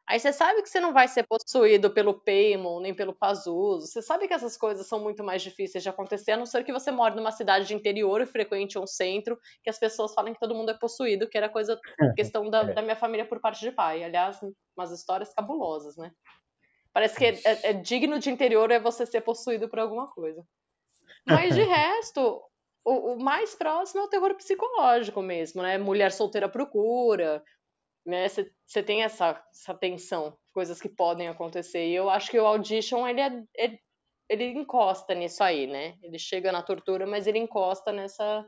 [0.08, 3.86] Aí você sabe que você não vai ser possuído pelo Paimon, nem pelo Pazuzu.
[3.86, 6.72] Você sabe que essas coisas são muito mais difíceis de acontecer, a não ser que
[6.72, 10.40] você mora numa cidade de interior e frequente um centro, que as pessoas falam que
[10.40, 11.78] todo mundo é possuído, que era coisa,
[12.16, 12.72] questão da, é.
[12.72, 14.02] da minha família por parte de pai.
[14.02, 14.40] Aliás,
[14.74, 16.10] umas histórias cabulosas, né?
[16.90, 20.42] Parece que é, é, é digno de interior é você ser possuído por alguma coisa.
[21.26, 22.42] Mas de resto,
[22.82, 25.76] o, o, mais próximo é o terror psicológico mesmo, né?
[25.76, 27.44] Mulher solteira procura,
[28.04, 28.26] né?
[28.28, 31.86] Você tem essa, essa tensão, coisas que podem acontecer.
[31.86, 33.80] E eu acho que o Audition, ele, é, ele,
[34.28, 35.96] ele encosta nisso aí, né?
[36.02, 38.46] Ele chega na tortura, mas ele encosta nessa,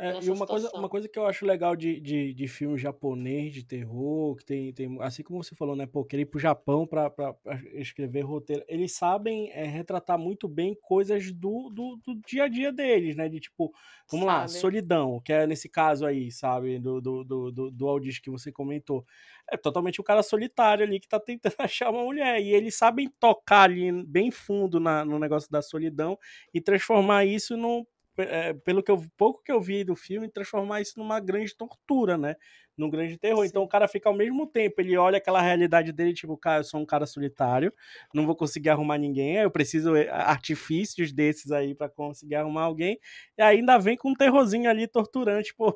[0.00, 3.52] é, e uma coisa, uma coisa que eu acho legal de, de, de filme japonês,
[3.52, 4.96] de terror, que tem, tem.
[5.00, 5.86] Assim como você falou, né?
[5.86, 8.64] Pô, querer ir pro Japão pra, pra, pra escrever roteiro.
[8.68, 13.28] Eles sabem é, retratar muito bem coisas do, do, do, dia a dia deles, né?
[13.28, 13.74] De tipo,
[14.08, 14.40] vamos sabe.
[14.40, 16.78] lá, solidão, que é nesse caso aí, sabe?
[16.78, 19.04] Do, do, do, do, do Aldis que você comentou.
[19.50, 22.40] É totalmente o cara solitário ali que tá tentando achar uma mulher.
[22.40, 26.16] E eles sabem tocar ali bem fundo na, no negócio da solidão
[26.54, 27.84] e transformar isso num
[28.22, 32.16] é, pelo que eu, pouco que eu vi do filme, transformar isso numa grande tortura,
[32.16, 32.36] né?
[32.76, 33.42] Num grande terror.
[33.42, 33.48] Sim.
[33.48, 36.64] Então o cara fica ao mesmo tempo, ele olha aquela realidade dele, tipo, cara, eu
[36.64, 37.72] sou um cara solitário,
[38.14, 42.98] não vou conseguir arrumar ninguém, eu preciso eh, artifícios desses aí para conseguir arrumar alguém,
[43.36, 45.74] e ainda vem com um terrorzinho ali torturante, pô,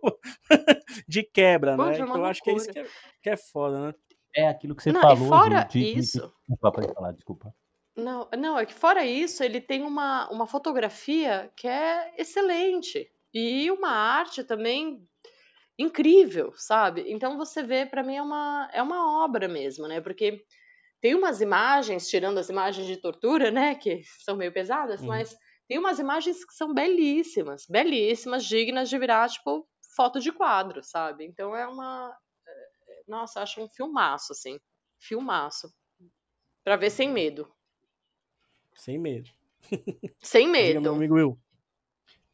[1.09, 1.99] de quebra, Pô, né?
[1.99, 2.87] Então eu acho que é isso que é,
[3.23, 3.95] que é foda, né?
[4.35, 5.29] É aquilo que você não, falou.
[5.29, 6.19] fora de, de, isso.
[6.21, 6.33] De...
[6.49, 7.55] Desculpa, pode falar, desculpa.
[7.97, 13.11] Não, não, é que fora isso, ele tem uma, uma fotografia que é excelente.
[13.35, 15.07] E uma arte também
[15.79, 17.05] incrível, sabe?
[17.07, 20.01] Então você vê, para mim é uma, é uma obra mesmo, né?
[20.01, 20.45] Porque
[21.01, 23.75] tem umas imagens, tirando as imagens de tortura, né?
[23.75, 25.09] Que são meio pesadas, uhum.
[25.09, 25.37] mas
[25.69, 29.67] tem umas imagens que são belíssimas, belíssimas, dignas de virar, tipo,
[29.97, 31.25] foto de quadro, sabe?
[31.25, 32.17] Então é uma.
[32.47, 34.59] É, nossa, acho um filmaço, assim.
[35.01, 35.73] Filmaço.
[36.65, 37.53] Pra ver sem medo.
[38.83, 39.31] Sem medo.
[40.19, 40.67] Sem medo.
[40.67, 41.39] Diga, meu amigo Will.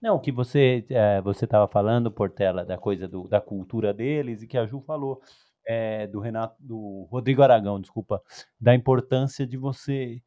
[0.00, 4.40] Não, o que você é, você estava falando, Portela, da coisa do, da cultura deles
[4.42, 5.20] e que a Ju falou
[5.66, 8.22] é, do Renato, do Rodrigo Aragão, desculpa,
[8.58, 10.22] da importância de você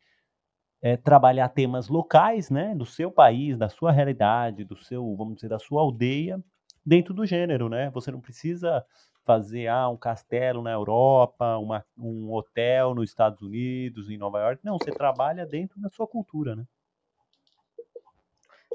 [0.79, 5.49] é, trabalhar temas locais, né, do seu país, da sua realidade, do seu, vamos dizer,
[5.49, 6.39] da sua aldeia,
[6.85, 7.89] dentro do gênero, né?
[7.89, 8.85] Você não precisa
[9.31, 14.59] fazer ah, um castelo na Europa, uma, um hotel nos Estados Unidos, em Nova York.
[14.61, 16.65] Não, você trabalha dentro da sua cultura, né?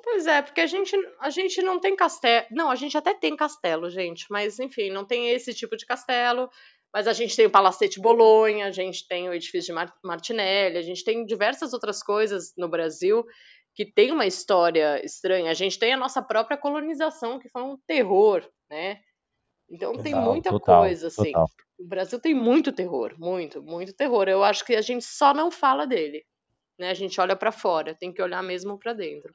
[0.02, 2.46] Pois é, porque a gente, a gente não tem castelo.
[2.50, 6.48] Não, a gente até tem castelo, gente, mas enfim, não tem esse tipo de castelo.
[6.94, 10.82] Mas a gente tem o Palacete Bolonha, a gente tem o edifício de Martinelli, a
[10.82, 13.26] gente tem diversas outras coisas no Brasil
[13.74, 15.50] que tem uma história estranha.
[15.50, 19.00] A gente tem a nossa própria colonização, que foi um terror, né?
[19.68, 21.32] Então tem muita total, coisa, assim.
[21.32, 21.46] Total.
[21.78, 24.28] O Brasil tem muito terror, muito, muito terror.
[24.28, 26.24] Eu acho que a gente só não fala dele.
[26.78, 26.90] Né?
[26.90, 29.34] A gente olha para fora, tem que olhar mesmo para dentro.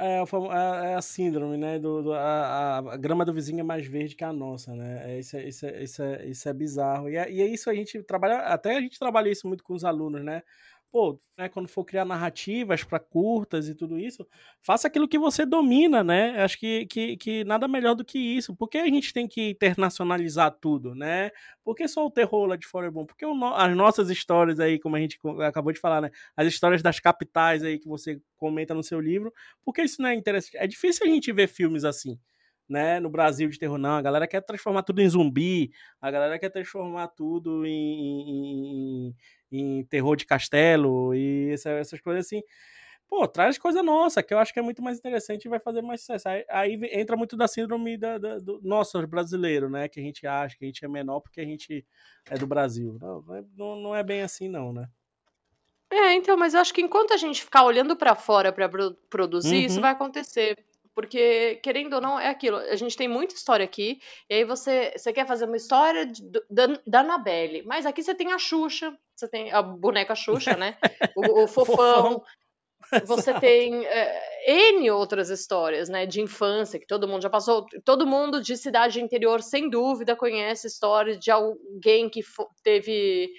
[0.00, 1.76] É, é, é, a síndrome, né?
[1.76, 5.12] Do, do a, a, grama do vizinho é mais verde que a nossa, né?
[5.12, 7.10] É, isso, é, isso, é, isso, é, isso é bizarro.
[7.10, 9.74] E é, e é isso a gente trabalha, até a gente trabalha isso muito com
[9.74, 10.42] os alunos, né?
[10.90, 14.26] Pô, né, quando for criar narrativas para curtas e tudo isso,
[14.62, 16.42] faça aquilo que você domina, né?
[16.42, 18.56] Acho que, que, que nada melhor do que isso.
[18.56, 21.30] Por que a gente tem que internacionalizar tudo, né?
[21.64, 23.04] Por que só o terror lá de fora é bom?
[23.04, 26.10] Porque o, as nossas histórias aí, como a gente acabou de falar, né?
[26.36, 29.32] As histórias das capitais aí que você comenta no seu livro,
[29.64, 30.56] porque isso não é interessante?
[30.56, 32.18] É difícil a gente ver filmes assim
[32.68, 33.96] né, no Brasil de terror, não.
[33.96, 35.70] A galera quer transformar tudo em zumbi,
[36.00, 39.16] a galera quer transformar tudo em, em,
[39.50, 42.42] em terror de castelo e essa, essas coisas assim.
[43.08, 45.80] Pô, traz coisa nossa, que eu acho que é muito mais interessante e vai fazer
[45.80, 46.28] mais sucesso.
[46.28, 49.88] Aí, aí entra muito da síndrome da, da, do nosso brasileiro, né?
[49.88, 51.86] Que a gente acha que a gente é menor porque a gente
[52.30, 52.98] é do Brasil.
[53.00, 53.24] Não,
[53.56, 54.86] não, não é bem assim, não, né?
[55.90, 58.68] É, então, mas eu acho que enquanto a gente ficar olhando para fora para
[59.08, 59.66] produzir, uhum.
[59.66, 60.58] isso vai acontecer.
[60.98, 62.56] Porque, querendo ou não, é aquilo.
[62.56, 66.20] A gente tem muita história aqui, e aí você, você quer fazer uma história de,
[66.50, 70.76] da, da Anabelle, mas aqui você tem a Xuxa, você tem a boneca Xuxa, né?
[71.14, 72.20] O, o fofão.
[73.06, 77.64] Você tem é, N outras histórias, né, de infância, que todo mundo já passou.
[77.84, 82.22] Todo mundo de cidade interior, sem dúvida, conhece histórias de alguém que
[82.64, 83.30] teve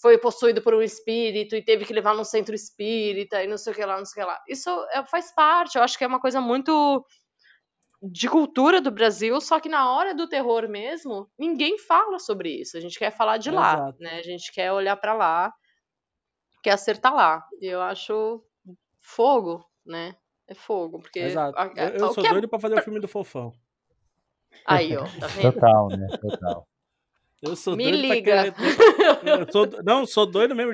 [0.00, 3.72] foi possuído por um espírito e teve que levar no centro espírita e não sei
[3.72, 4.42] o que lá, não sei o que lá.
[4.48, 7.04] Isso é, faz parte, eu acho que é uma coisa muito
[8.00, 12.76] de cultura do Brasil, só que na hora do terror mesmo, ninguém fala sobre isso.
[12.76, 13.98] A gente quer falar de lá, Exato.
[14.00, 14.18] né?
[14.18, 15.52] A gente quer olhar para lá,
[16.62, 17.44] quer acertar lá.
[17.60, 18.40] E eu acho
[19.00, 20.14] fogo, né?
[20.46, 21.58] É fogo, porque Exato.
[21.58, 22.48] A, a, eu, eu sou é doido é...
[22.48, 23.52] para fazer o filme do Fofão.
[24.64, 25.52] Aí, ó, tá vendo?
[25.52, 26.06] Total, né?
[26.18, 26.68] Total.
[27.42, 28.54] Eu sou Me doido liga.
[29.24, 29.66] Eu sou...
[29.84, 30.72] Não, sou doido mesmo.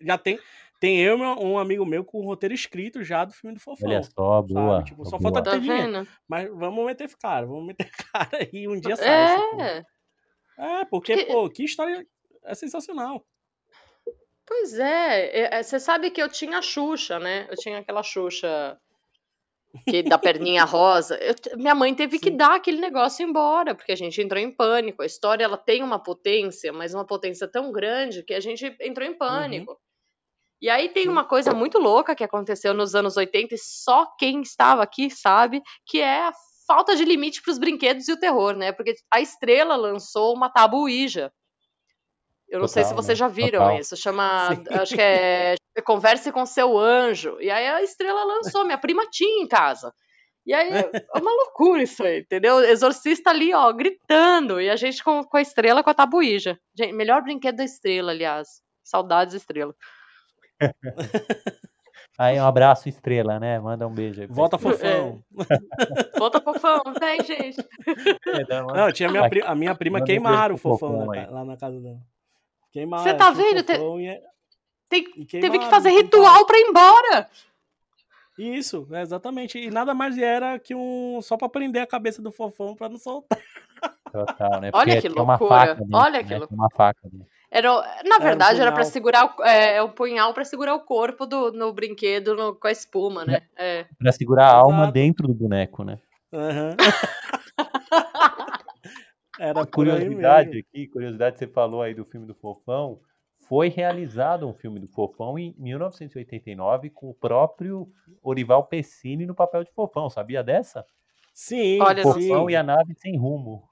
[0.00, 0.38] Já tem,
[0.80, 3.88] tem eu e um amigo meu com o roteiro escrito já do filme do Fofão.
[3.88, 4.82] Olha só, boa.
[4.82, 5.22] Tipo, só boa.
[5.22, 6.06] falta ter tá dinheiro.
[6.28, 9.36] Mas vamos meter cara, vamos meter cara e um dia sai.
[9.60, 12.06] É, é porque, porque, pô, que história
[12.44, 13.24] é sensacional.
[14.46, 17.46] Pois é, você sabe que eu tinha a Xuxa, né?
[17.50, 18.78] Eu tinha aquela Xuxa
[19.84, 21.16] que da perninha rosa.
[21.16, 22.22] Eu, minha mãe teve Sim.
[22.24, 25.02] que dar aquele negócio embora, porque a gente entrou em pânico.
[25.02, 29.06] A história ela tem uma potência, mas uma potência tão grande que a gente entrou
[29.06, 29.72] em pânico.
[29.72, 29.78] Uhum.
[30.60, 34.40] E aí tem uma coisa muito louca que aconteceu nos anos 80 e só quem
[34.40, 36.32] estava aqui sabe, que é a
[36.66, 38.72] falta de limite para os brinquedos e o terror, né?
[38.72, 41.30] Porque a Estrela lançou uma tabuija
[42.48, 43.26] eu não Total, sei se vocês né?
[43.26, 43.78] já viram Total.
[43.78, 43.96] isso.
[43.96, 44.54] Chama.
[44.54, 44.64] Sim.
[44.70, 47.36] Acho que é Converse com seu anjo.
[47.40, 49.92] E aí a estrela lançou, minha prima tinha em casa.
[50.46, 52.60] E aí é uma loucura isso aí, entendeu?
[52.60, 54.60] Exorcista ali, ó, gritando.
[54.60, 56.56] E a gente com, com a estrela com a tabuíja.
[56.78, 58.62] Gente, melhor brinquedo da estrela, aliás.
[58.84, 59.74] Saudades, estrela.
[62.18, 63.60] Aí, um abraço, estrela, né?
[63.60, 64.26] Manda um beijo aí.
[64.26, 65.22] Volta, fofão.
[65.38, 66.18] É.
[66.18, 66.82] Volta, fofão.
[66.98, 67.62] Vem, gente.
[68.48, 71.98] É, não, tinha minha, a minha prima queimaram o fofão, fofão lá na casa dela.
[72.84, 73.62] Você tá vendo?
[73.62, 73.72] Te...
[73.72, 74.22] É
[74.88, 75.04] Tem...
[75.26, 77.30] Teve que fazer ritual para ir embora.
[78.38, 79.58] Isso, exatamente.
[79.58, 81.20] E nada mais era que um.
[81.22, 83.38] Só para prender a cabeça do fofão para não soltar.
[84.12, 84.70] Total, né?
[84.74, 85.74] Olha que loucura.
[85.74, 86.38] Dentro, Olha que né?
[86.38, 86.60] loucura.
[86.60, 87.00] Uma faca.
[87.50, 91.24] Era, na verdade, era, um para segurar o, é, o punhal para segurar o corpo
[91.24, 93.42] do, no brinquedo no, com a espuma, né?
[93.56, 93.86] É.
[93.98, 94.66] Para segurar a Exato.
[94.66, 95.98] alma dentro do boneco, né?
[96.32, 96.76] Uhum.
[99.38, 103.00] Era Uma curiosidade aqui, curiosidade, você falou aí do filme do Fofão.
[103.48, 107.88] Foi realizado um filme do Fofão em 1989 com o próprio
[108.22, 110.10] Orival Pessini no papel de Fofão.
[110.10, 110.84] Sabia dessa?
[111.32, 112.52] Sim, Olha, Fofão sim.
[112.52, 113.68] e a nave sem rumo.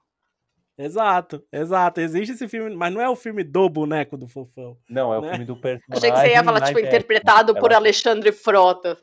[0.77, 1.99] Exato, exato.
[2.01, 4.77] Existe esse filme, mas não é o filme do boneco do Fofão.
[4.89, 5.27] Não, é né?
[5.27, 5.97] o filme do personagem.
[5.97, 7.79] Achei que você ia falar, tipo, interpretado por ela...
[7.79, 8.97] Alexandre Frota.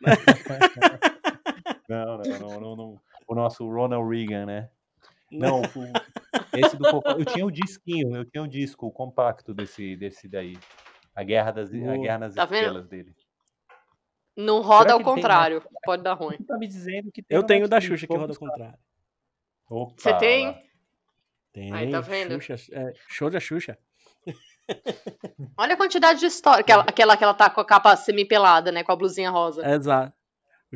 [1.88, 4.68] não, não, não, não, não, O nosso Ronald Reagan, né?
[5.30, 7.18] Não, o, esse do Fofão.
[7.18, 10.58] Eu tinha o disquinho, eu tinha o disco, o compacto desse, desse daí.
[11.14, 13.14] A Guerra das a Guerra nas tá Estrelas dele.
[14.36, 15.80] Não roda ao contrário, uma...
[15.82, 16.36] pode dar ruim.
[16.38, 18.78] Tá me dizendo que Eu tenho da Xuxa que roda ao contrário.
[19.96, 20.62] Você tem?
[21.52, 21.72] Tem.
[21.72, 22.38] Aí, tá vendo?
[22.40, 23.78] Xuxa, é, show da Xuxa.
[25.56, 26.60] Olha a quantidade de história.
[26.60, 28.84] Aquela, aquela que ela tá com a capa semi-pelada, né?
[28.84, 29.66] Com a blusinha rosa.
[29.66, 30.15] Exato.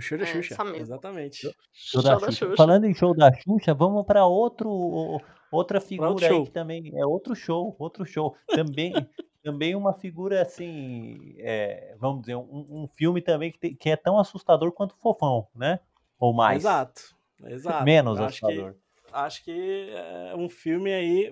[0.01, 0.57] O show da é, Xuxa.
[0.77, 1.55] Exatamente.
[1.75, 2.33] Show, da, Xuxa.
[2.33, 2.57] Xuxa.
[2.57, 5.21] Falando em show da Xuxa, vamos para outro
[5.53, 8.35] outra figura aí que também é outro show, outro show.
[8.49, 8.95] Também
[9.45, 13.97] também uma figura assim, é, vamos dizer, um, um filme também que, te, que, é
[13.97, 15.81] tão assustador quanto Fofão, né?
[16.19, 16.63] Ou mais.
[16.63, 17.15] Exato.
[17.45, 17.85] Exato.
[17.85, 18.73] Menos acho assustador.
[18.73, 18.79] Que,
[19.13, 21.31] acho que é um filme aí,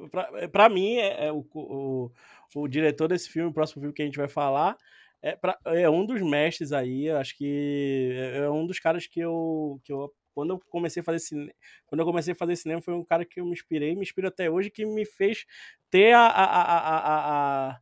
[0.52, 2.10] para mim, é, é o, o,
[2.54, 4.76] o diretor desse filme, o próximo filme que a gente vai falar,
[5.22, 9.20] é, pra, é um dos mestres aí, acho que é, é um dos caras que
[9.20, 11.50] eu, que eu quando eu comecei a fazer cinema,
[11.84, 14.28] quando eu comecei a fazer cinema foi um cara que eu me inspirei, me inspiro
[14.28, 15.44] até hoje, que me fez
[15.90, 17.80] ter a, a, a, a,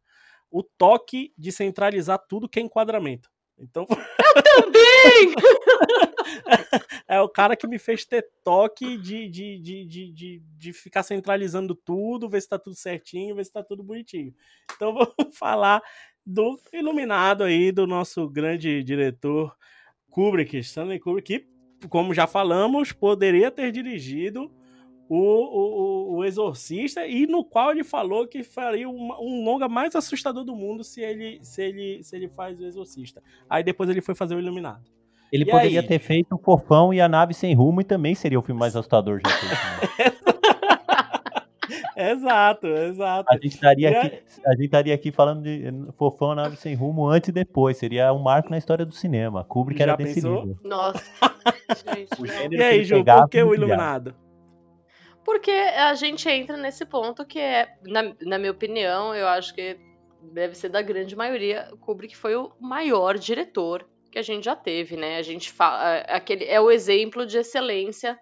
[0.50, 3.30] o toque de centralizar tudo que é enquadramento.
[3.58, 3.86] Então.
[4.36, 5.34] Eu também!
[7.08, 11.02] é o cara que me fez ter toque de, de, de, de, de, de ficar
[11.02, 14.34] centralizando tudo, ver se tá tudo certinho, ver se tá tudo bonitinho.
[14.74, 15.82] Então vamos falar
[16.26, 19.54] do iluminado aí, do nosso grande diretor
[20.10, 24.50] Kubrick, Stanley Kubrick, que, como já falamos, poderia ter dirigido
[25.08, 29.94] o, o, o Exorcista, e no qual ele falou que faria um, um, longa mais
[29.94, 33.22] assustador do mundo se ele, se, ele, se ele faz o Exorcista.
[33.48, 34.90] Aí depois ele foi fazer o Iluminado.
[35.32, 35.86] Ele e poderia aí?
[35.86, 38.74] ter feito o Fofão e a Nave Sem Rumo e também seria o filme mais
[38.76, 39.30] assustador já.
[39.30, 40.35] Né?
[41.96, 43.28] Exato, exato.
[43.30, 47.08] A gente, estaria aqui, a gente estaria aqui falando de Fofão, a Nave Sem Rumo
[47.08, 47.76] antes e depois.
[47.76, 49.44] Seria um marco na história do cinema.
[49.44, 50.58] Kubrick já era desse livro.
[50.62, 51.02] Nossa.
[51.84, 54.14] gente, e aí, Ju, por que o Iluminado?
[55.24, 59.76] Porque a gente entra nesse ponto que é, na, na minha opinião, eu acho que
[60.32, 64.56] deve ser da grande maioria, o Kubrick foi o maior diretor que a gente já
[64.56, 65.18] teve, né?
[65.18, 68.18] A gente fala, aquele é o exemplo de excelência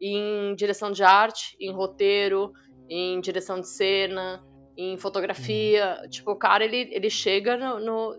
[0.00, 2.52] em direção de arte, em roteiro,
[2.90, 4.44] em direção de cena,
[4.76, 6.00] em fotografia.
[6.02, 6.10] Uhum.
[6.10, 8.16] Tipo, o cara ele, ele chega no, no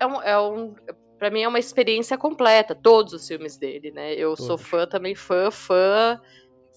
[0.00, 0.74] é um, é um
[1.18, 4.14] para mim é uma experiência completa, todos os filmes dele, né?
[4.14, 4.46] Eu todos.
[4.46, 6.18] sou fã também fã, fã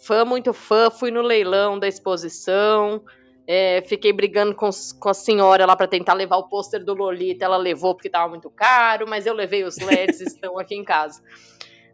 [0.02, 3.04] fã, muito fã, fui no leilão da exposição,
[3.48, 4.70] é, fiquei brigando com,
[5.00, 8.28] com, a senhora lá para tentar levar o pôster do Lolita, ela levou porque tava
[8.28, 11.22] muito caro, mas eu levei os LEDs, estão aqui em casa.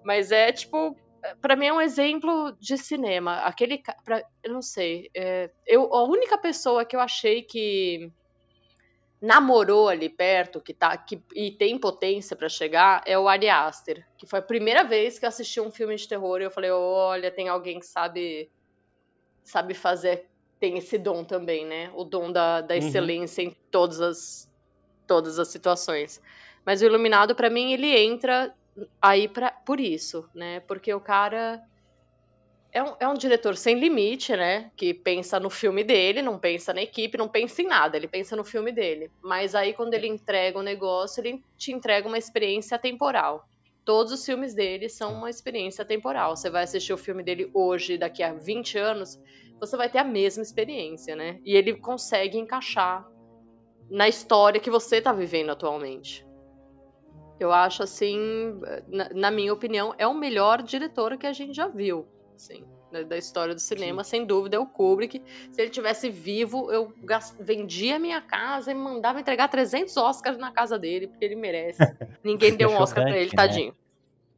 [0.03, 0.95] Mas é tipo,
[1.41, 3.37] para mim é um exemplo de cinema.
[3.39, 8.11] Aquele, pra, eu não sei, é, eu a única pessoa que eu achei que
[9.21, 14.05] namorou ali perto, que tá que, e tem potência para chegar, é o Ari Aster,
[14.17, 16.69] que foi a primeira vez que eu assisti um filme de terror e eu falei,
[16.71, 18.49] olha, tem alguém que sabe
[19.43, 20.27] sabe fazer,
[20.59, 21.89] tem esse dom também, né?
[21.95, 22.79] O dom da, da uhum.
[22.79, 24.47] excelência em todas as
[25.07, 26.21] todas as situações.
[26.65, 28.53] Mas o Iluminado para mim ele entra
[29.01, 30.59] aí para por isso, né?
[30.61, 31.61] Porque o cara
[32.71, 34.71] é um, é um diretor sem limite, né?
[34.75, 38.35] Que pensa no filme dele, não pensa na equipe, não pensa em nada, ele pensa
[38.35, 39.11] no filme dele.
[39.21, 43.47] Mas aí, quando ele entrega o um negócio, ele te entrega uma experiência temporal.
[43.83, 46.35] Todos os filmes dele são uma experiência temporal.
[46.35, 49.17] Você vai assistir o filme dele hoje, daqui a 20 anos,
[49.59, 51.39] você vai ter a mesma experiência, né?
[51.45, 53.07] E ele consegue encaixar
[53.89, 56.26] na história que você está vivendo atualmente.
[57.39, 61.67] Eu acho assim, na, na minha opinião, é o melhor diretor que a gente já
[61.67, 62.63] viu assim,
[63.09, 64.09] da história do cinema, Sim.
[64.09, 65.21] sem dúvida, é o Kubrick.
[65.51, 66.93] Se ele tivesse vivo, eu
[67.39, 71.79] vendia minha casa e mandava entregar 300 Oscars na casa dele, porque ele merece.
[72.23, 73.35] Ninguém deu um é Oscar pra ele, né?
[73.35, 73.75] tadinho.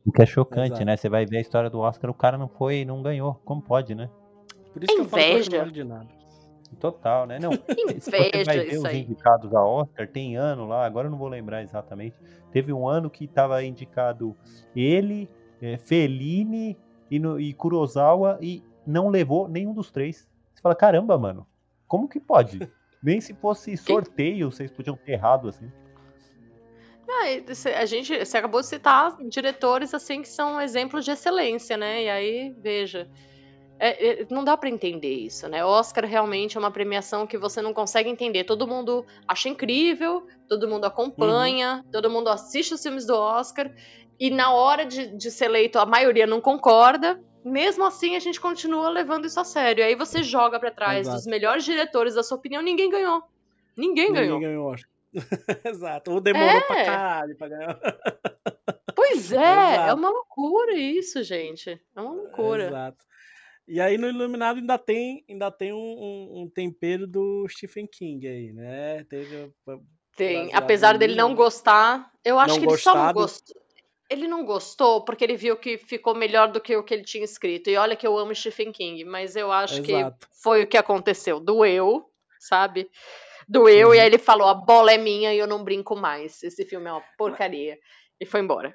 [0.05, 0.85] O que é chocante, Exato.
[0.85, 0.97] né?
[0.97, 3.35] Você vai ver a história do Oscar, o cara não foi, não ganhou.
[3.45, 4.09] Como pode, né?
[4.73, 5.55] Por isso é que inveja.
[5.55, 6.18] eu falo de nada.
[6.77, 7.39] Total, né?
[7.39, 7.51] Não,
[7.99, 9.01] se você vai ver os aí.
[9.01, 12.15] indicados a Oscar, tem ano lá, agora eu não vou lembrar exatamente.
[12.51, 14.35] Teve um ano que estava indicado
[14.75, 15.29] ele,
[15.61, 16.77] é, Fellini,
[17.09, 20.27] e, no, e Kurosawa e não levou nenhum dos três.
[20.53, 21.47] Você fala, caramba, mano,
[21.87, 22.59] como que pode?
[23.01, 25.71] Nem se fosse sorteio, vocês podiam ter errado assim.
[27.77, 32.03] a gente, você acabou de citar diretores assim que são exemplos de excelência, né?
[32.03, 33.09] E aí, veja,
[33.79, 35.63] é, é, não dá para entender isso, né?
[35.63, 38.43] Oscar realmente é uma premiação que você não consegue entender.
[38.43, 41.91] Todo mundo acha incrível, todo mundo acompanha, uhum.
[41.91, 43.71] todo mundo assiste os filmes do Oscar
[44.19, 48.39] e na hora de, de ser eleito a maioria não concorda, mesmo assim a gente
[48.39, 49.83] continua levando isso a sério.
[49.83, 51.15] Aí você joga para trás Exato.
[51.15, 53.23] dos melhores diretores da sua opinião, ninguém ganhou.
[53.77, 54.39] Ninguém, ninguém ganhou.
[54.41, 54.75] ganhou.
[55.63, 56.11] Exato.
[56.11, 56.61] Ou demorou é.
[56.61, 57.79] pra caralho pra ganhar.
[58.93, 59.89] Pois é, é Exato.
[59.89, 61.81] é uma loucura isso, gente.
[61.95, 62.67] É uma loucura.
[62.67, 63.08] Exato.
[63.69, 68.27] E aí no Iluminado ainda tem, ainda tem um, um, um tempero do Stephen King
[68.27, 69.03] aí, né?
[69.03, 69.51] Teve,
[70.17, 73.61] tem, apesar dele não gostar, eu acho que ele só não gostou
[74.09, 77.23] ele não gostou porque ele viu que ficou melhor do que o que ele tinha
[77.23, 77.69] escrito.
[77.69, 80.27] E olha que eu amo Stephen King, mas eu acho Exato.
[80.27, 81.39] que foi o que aconteceu.
[81.39, 82.09] Doeu,
[82.39, 82.89] sabe?
[83.47, 83.93] Doeu, uhum.
[83.93, 86.41] e aí ele falou: a bola é minha e eu não brinco mais.
[86.41, 87.77] Esse filme é uma porcaria.
[88.19, 88.73] E foi embora.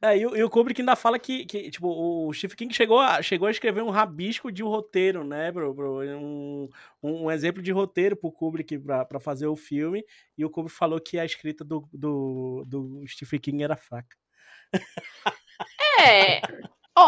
[0.00, 3.20] É, e, e, o Kubrick ainda fala que, que tipo, o Stephen King chegou a,
[3.20, 5.74] chegou a escrever um rabisco de um roteiro, né, bro?
[5.74, 6.68] bro um,
[7.02, 10.04] um, exemplo de roteiro pro Kubrick para fazer o filme,
[10.36, 14.16] e o Kubrick falou que a escrita do, do, do Stephen King era fraca.
[16.00, 16.40] É.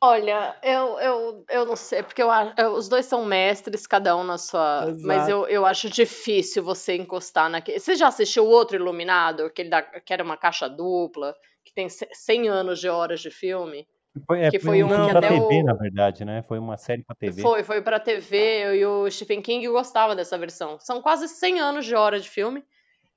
[0.02, 4.22] Olha, eu, eu, eu não sei, porque eu, eu, os dois são mestres, cada um
[4.22, 4.84] na sua.
[4.88, 5.06] Exato.
[5.06, 7.80] Mas eu, eu acho difícil você encostar naquele.
[7.80, 11.34] Você já assistiu o outro Iluminado, aquele da, que era uma caixa dupla,
[11.64, 13.86] que tem 100 anos de horas de filme?
[14.26, 15.64] Foi, é, que foi, um, um pra TV, o...
[15.64, 16.42] na verdade, né?
[16.42, 17.40] Foi uma série pra TV.
[17.40, 20.78] Foi, foi pra TV, e o Stephen King gostava dessa versão.
[20.80, 22.64] São quase 100 anos de hora de filme.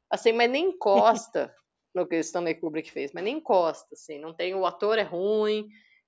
[0.09, 1.51] Assim, mas nem encosta
[1.93, 5.03] no que o Stanley Kubrick fez, mas nem encosta, assim, não tem, o ator é
[5.03, 5.67] ruim,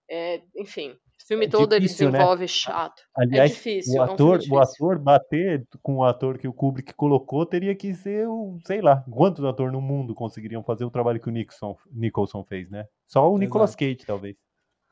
[0.09, 2.17] é, enfim, o filme É todo difícil, ele né?
[2.19, 3.01] desenvolve chato.
[3.17, 4.59] Aliás, é difícil, o é um ator, o difícil.
[4.59, 9.03] ator bater com o ator que o Kubrick colocou teria que ser o, sei lá,
[9.09, 12.85] quantos atores no mundo conseguiriam fazer o trabalho que o Nixon, Nicholson fez, né?
[13.07, 13.79] Só o Nicolas Exato.
[13.79, 14.35] Cage, talvez.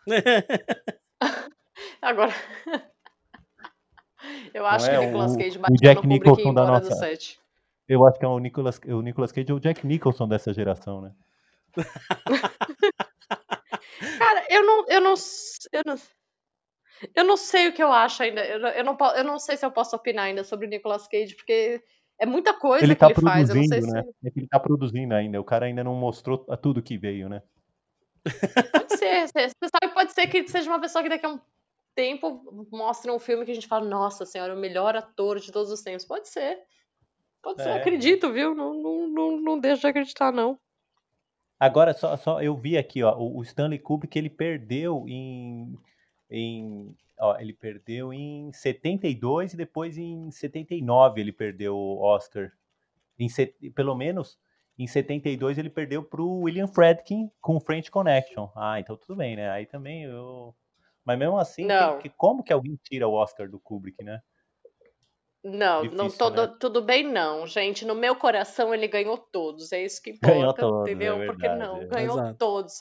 [2.01, 2.34] Agora,
[4.53, 6.61] eu acho é que o Nicolas o- Cage o bateu Jack no Kubrick Nicholson da
[6.63, 7.39] Embora do nossa- Set.
[7.88, 11.01] Eu acho que é o Nicolas, o Nicolas Cage é o Jack Nicholson dessa geração,
[11.01, 11.11] né?
[14.17, 15.13] Cara, eu não, eu não,
[15.71, 15.95] eu não,
[17.15, 18.43] eu não sei o que eu acho ainda.
[18.45, 21.07] Eu não, eu não, eu não sei se eu posso opinar ainda sobre o Nicolas
[21.07, 21.81] Cage, porque
[22.19, 23.49] é muita coisa Ele que tá ele faz.
[23.49, 24.13] Eu não sei produzindo, se né?
[24.25, 25.41] É que ele tá produzindo ainda.
[25.41, 27.41] O cara ainda não mostrou tudo que veio, né?
[28.71, 29.27] pode ser.
[29.27, 31.39] Você sabe, pode ser que seja uma pessoa que daqui a um
[31.95, 35.71] tempo mostre um filme que a gente fala, nossa senhora, o melhor ator de todos
[35.71, 36.05] os tempos.
[36.05, 36.59] Pode ser.
[37.41, 37.71] Pode ser, É.
[37.73, 38.55] eu acredito, viu?
[38.55, 40.57] Não, não, não, não deixa de acreditar, não.
[41.66, 45.78] Agora, só, só eu vi aqui, ó, o o Stanley Kubrick, ele perdeu em,
[46.30, 52.51] em, ó, ele perdeu em 72 e depois em 79 ele perdeu o Oscar.
[53.20, 53.28] Em,
[53.72, 54.39] pelo menos
[54.78, 58.49] em 72 ele perdeu pro William Friedkin com French Connection.
[58.55, 59.49] Ah, então tudo bem, né?
[59.51, 60.55] Aí também eu...
[61.05, 64.22] Mas mesmo assim, que- que- como que alguém tira o Oscar do Kubrick, né?
[65.43, 66.55] Não, não Difícil, todo, né?
[66.59, 67.85] tudo bem, não, gente.
[67.85, 71.17] No meu coração ele ganhou todos, é isso que Ganhou importa, todos, é entendeu?
[71.25, 71.85] Porque verdade, não, é.
[71.85, 72.37] ganhou Exato.
[72.37, 72.73] todos.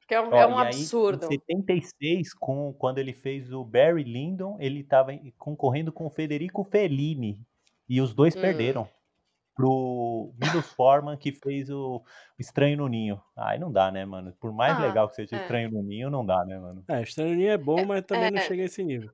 [0.00, 1.26] Porque é um, Ó, é um e aí, absurdo.
[1.26, 6.64] Em 76, com, quando ele fez o Barry Lyndon, ele estava concorrendo com o Federico
[6.64, 7.40] Fellini.
[7.88, 8.40] E os dois Hum.
[8.40, 8.88] perderam
[9.54, 12.02] pro Milos Forman, que fez o
[12.38, 13.20] Estranho no Ninho.
[13.36, 14.34] Ai, não dá, né, mano?
[14.40, 15.42] Por mais Ah, legal que seja é.
[15.42, 16.84] Estranho no Ninho, não dá, né, mano?
[16.88, 18.42] É, Estranho é bom, mas também não é.
[18.42, 19.10] chega a esse nível.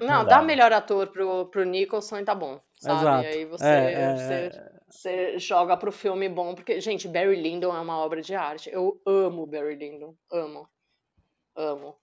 [0.00, 0.42] Não, Não dá dá.
[0.42, 3.00] melhor ator pro, pro Nicholson e tá bom, sabe?
[3.00, 3.26] Exato.
[3.26, 4.50] Aí você, É, é, você,
[4.88, 8.70] você joga pro filme bom, porque, gente, Barry Lyndon é uma obra de arte.
[8.70, 10.68] Eu amo Barry Lyndon, amo,
[11.56, 11.96] amo.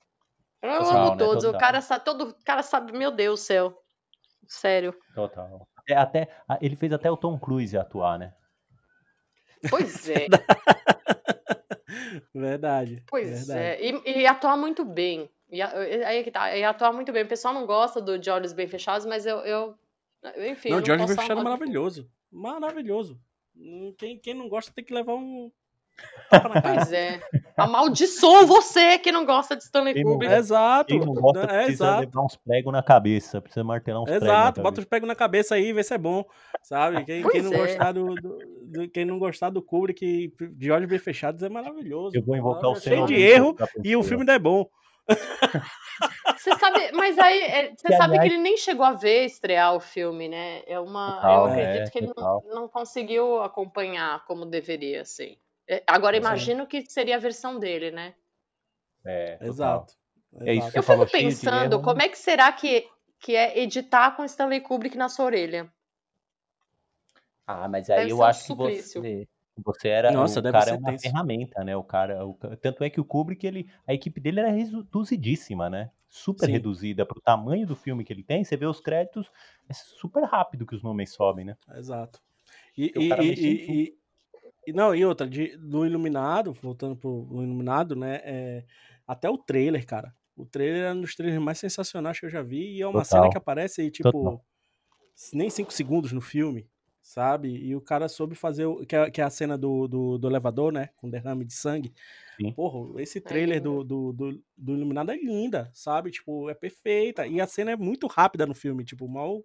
[0.61, 1.17] Eu Total, amo né?
[1.17, 3.81] todos, o cara, sabe, todo, cara sabe, meu Deus do céu,
[4.47, 4.93] sério.
[5.13, 5.67] Total.
[5.87, 6.27] É, até,
[6.59, 8.33] ele fez até o Tom Cruise atuar, né?
[9.69, 10.27] Pois é,
[12.33, 13.03] Verdade.
[13.07, 13.59] pois verdade.
[13.59, 15.29] é, e, e atuar muito bem.
[15.49, 17.23] E, aí que tá, e atuar muito bem.
[17.23, 19.75] O pessoal não gosta do De Olhos Bem Fechados, mas eu, eu
[20.49, 22.09] enfim, Não, eu George posso Fechado é falar- maravilhoso.
[22.31, 23.19] Maravilhoso.
[23.55, 25.49] Hum, Quem, quem não gosta tem que levar um
[26.29, 26.75] tapa na cara.
[26.75, 27.19] Pois é.
[27.55, 30.33] Amaldiçoa você que não gosta de Stanley Quem não Kubrick.
[30.33, 30.87] Exato.
[30.89, 31.99] Quem não gosta é, precisa exato.
[32.01, 35.15] levar uns pregos na cabeça, precisa martelar uns pregos na Exato, bota os pegos na
[35.15, 36.23] cabeça aí e vê se é bom,
[36.61, 37.03] sabe?
[37.05, 37.57] Quem, quem não é.
[37.57, 42.15] gostar do, do- do- quem não gostar do Kubrick de olhos bem fechados é maravilhoso.
[42.15, 42.89] Eu vou invocar o Maravilhoso.
[42.89, 44.69] Cheio de erro e o filme ainda é bom.
[46.37, 49.25] Você sabe, mas aí é, você Que, sabe que aliás- ele nem chegou a ver
[49.25, 50.61] estrear o filme, né?
[50.67, 55.37] É uma, Total, eu acredito é, que ele não, não conseguiu acompanhar como deveria, assim.
[55.67, 56.21] É, Agora Sim.
[56.21, 58.13] imagino que seria a versão dele, né?
[59.05, 59.37] É.
[59.41, 59.93] Exato.
[60.41, 60.77] É isso.
[60.77, 62.87] Eu fico pensando, erro, como é que será que,
[63.19, 65.71] que é editar com Stanley Kubrick na sua orelha?
[67.45, 69.01] Ah, mas Deve aí ser eu um acho que suplício.
[69.01, 69.27] você,
[69.63, 71.01] você era, Nossa, o cara é uma tenso.
[71.01, 71.75] ferramenta, né?
[71.75, 75.91] O cara, o tanto é que o Kubrick, ele, a equipe dele era reduzidíssima, né?
[76.09, 76.51] Super Sim.
[76.51, 78.43] reduzida pro tamanho do filme que ele tem.
[78.43, 79.29] Você vê os créditos,
[79.69, 81.57] é super rápido que os nomes sobem, né?
[81.75, 82.21] Exato.
[82.77, 83.33] E, o e-
[83.89, 83.97] e-
[84.67, 88.21] e- não, e outra, de, do Iluminado, voltando pro Iluminado, né?
[88.23, 88.65] é,
[89.07, 90.15] até o trailer, cara.
[90.35, 92.77] O trailer é um dos trailers mais sensacionais que eu já vi.
[92.77, 93.05] E é uma Total.
[93.05, 94.45] cena que aparece aí, tipo, Total.
[95.33, 96.69] nem cinco segundos no filme,
[97.07, 97.47] sabe?
[97.49, 100.27] E o cara soube fazer, o, que, é, que é a cena do, do, do
[100.27, 100.89] elevador, né?
[100.97, 101.93] Com derrame de sangue.
[102.35, 102.51] Sim.
[102.51, 106.11] Porra, esse trailer do, do, do, do Iluminado é linda, sabe?
[106.11, 107.25] Tipo, é perfeita.
[107.25, 109.41] E a cena é muito rápida no filme, tipo, mal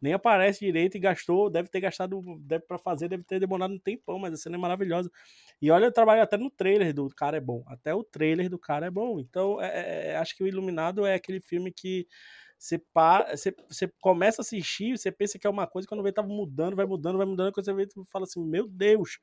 [0.00, 3.78] nem aparece direito e gastou, deve ter gastado, deve para fazer, deve ter demorado um
[3.78, 5.08] tempão, mas a cena é maravilhosa.
[5.60, 8.58] E olha, eu trabalho até no trailer do cara é bom, até o trailer do
[8.58, 9.20] cara é bom.
[9.20, 12.08] Então, é, é, é, acho que o Iluminado é aquele filme que
[12.62, 16.12] você, para, você, você começa a assistir, você pensa que é uma coisa, quando vê
[16.12, 19.18] tava mudando, vai mudando, vai mudando, quando você vê, tu fala assim, meu Deus,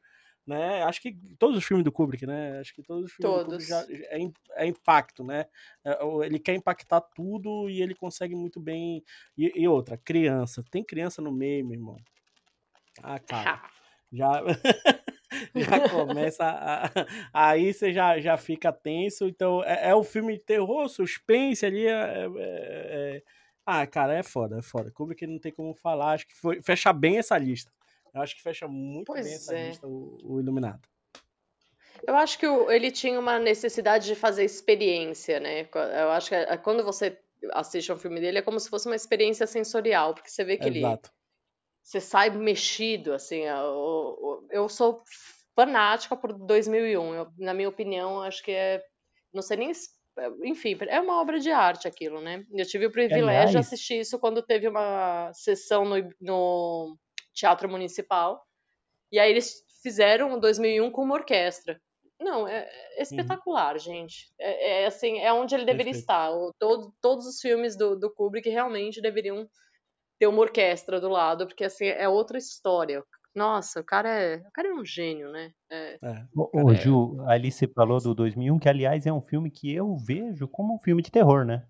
[0.45, 0.83] né?
[0.83, 2.59] Acho que todos os filmes do Kubrick, né?
[2.59, 3.45] Acho que todos os filmes Todos.
[3.45, 4.19] do Kubrick já, é,
[4.57, 5.45] é impacto, né?
[5.85, 9.01] É, Ele quer impactar tudo e ele consegue muito bem.
[9.37, 10.61] E, e outra, criança.
[10.69, 11.97] Tem criança no meio, meu irmão.
[13.01, 13.61] Ah, cara.
[14.11, 14.41] Já,
[15.55, 16.43] já começa.
[16.45, 16.89] A,
[17.33, 19.25] aí você já, já fica tenso.
[19.27, 21.85] Então, é, é um filme de terror, suspense ali.
[21.85, 23.23] é- é- é-
[23.65, 24.91] ah, cara, é foda, é foda.
[24.91, 26.13] Kubrick não tem como falar.
[26.13, 27.71] Acho que foi, fecha bem essa lista.
[28.13, 29.67] Eu acho que fecha muito Pois bem essa é.
[29.67, 30.81] lista, o, o Iluminado.
[32.07, 35.67] Eu acho que o- ele tinha uma necessidade de fazer experiência, né?
[36.01, 37.19] Eu acho que é- quando você
[37.51, 40.65] assiste um filme dele é como se fosse uma experiência sensorial, porque você vê que
[40.65, 41.11] ele Exato.
[41.89, 43.39] Você sai mexido, assim.
[43.39, 45.01] Eu, eu sou
[45.55, 47.15] fanática por 2001.
[47.15, 48.79] Eu, na minha opinião, acho que é.
[49.33, 49.71] Não sei nem.
[50.43, 52.43] Enfim, é uma obra de arte aquilo, né?
[52.53, 56.95] Eu tive o privilégio Aliás, de assistir isso quando teve uma sessão no, no
[57.33, 58.39] Teatro Municipal.
[59.11, 61.81] E aí eles fizeram 2001 com uma orquestra.
[62.19, 63.01] Não, é, é uhum.
[63.01, 63.79] espetacular, uhum.
[63.79, 64.31] gente.
[64.37, 66.03] É, é, assim, é onde ele deveria Perfeito.
[66.03, 66.31] estar.
[66.31, 69.49] O, todo, todos os filmes do, do Kubrick realmente deveriam
[70.19, 73.03] ter uma orquestra do lado, porque assim, é outra história.
[73.33, 75.51] Nossa, o cara é, o cara é um gênio, né?
[75.71, 76.25] É, é.
[76.35, 80.47] Ô, Ju, ali você falou do 2001, que aliás é um filme que eu vejo
[80.47, 81.65] como um filme de terror, né?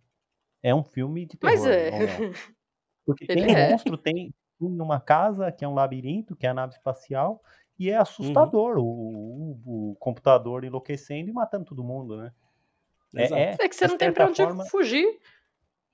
[0.63, 1.55] É um filme de terror.
[1.55, 1.89] Mas é.
[1.89, 2.31] é?
[3.05, 3.69] Porque Ele tem é.
[3.69, 7.41] monstro, tem numa casa que é um labirinto, que é a nave espacial,
[7.77, 8.83] e é assustador uhum.
[8.83, 12.31] o, o, o, computador enlouquecendo e matando todo mundo, né?
[13.15, 15.19] É, é, é, que você não tem pra onde forma, fugir.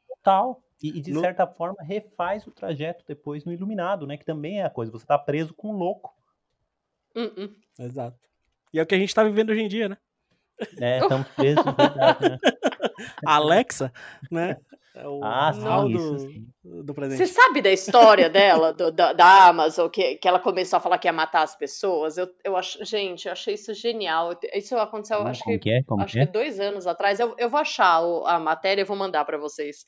[0.08, 0.62] Total.
[0.82, 1.22] E, e de no...
[1.22, 4.18] certa forma refaz o trajeto depois no Iluminado, né?
[4.18, 4.92] Que também é a coisa.
[4.92, 6.14] Você tá preso com um louco.
[7.16, 7.56] Uh -uh.
[7.80, 8.18] Exato.
[8.74, 9.98] E é o que a gente tá vivendo hoje em dia, né?
[10.80, 12.38] É, estamos presos, verdade, né?
[13.26, 13.92] Alexa,
[14.32, 14.58] né?
[14.96, 16.48] É o ah, sim, do, sim.
[16.64, 17.18] do presente.
[17.18, 20.98] Você sabe da história dela, do, da, da, Amazon, que, que ela começou a falar
[20.98, 22.18] que ia matar as pessoas?
[22.18, 24.40] Eu, eu acho, gente, eu achei isso genial.
[24.54, 25.82] Isso aconteceu, Como, acho, que, que é?
[26.00, 26.26] acho que, é?
[26.26, 27.20] dois anos atrás.
[27.20, 29.84] Eu, eu vou achar o, a matéria e vou mandar para vocês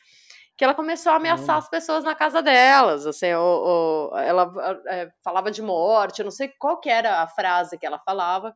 [0.58, 1.60] que ela começou a ameaçar hum.
[1.60, 4.51] as pessoas na casa delas, assim, o, o ela
[4.88, 8.55] é, falava de morte, eu não sei qual que era a frase que ela falava,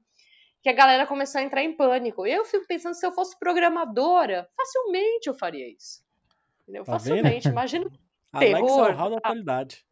[0.63, 2.25] que a galera começou a entrar em pânico.
[2.25, 6.03] Eu fico pensando, se eu fosse programadora, facilmente eu faria isso.
[6.63, 6.83] Entendeu?
[6.83, 7.53] Tá facilmente, vendo?
[7.53, 7.85] imagina
[8.33, 8.85] o terror.
[8.87, 9.85] Alexa da atualidade.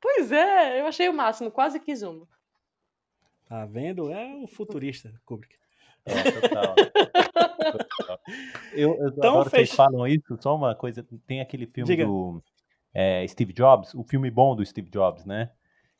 [0.00, 2.28] Pois é, eu achei o máximo, quase quis uma.
[3.46, 4.12] Tá vendo?
[4.12, 5.56] É um futurista, Kubrick.
[6.06, 6.74] É, total.
[7.96, 8.20] total.
[8.72, 9.66] Eu, eu então, adoro fech...
[9.66, 12.04] vocês falam isso, só uma coisa, tem aquele filme Diga.
[12.04, 12.42] do
[12.94, 15.50] é, Steve Jobs, o filme bom do Steve Jobs, né?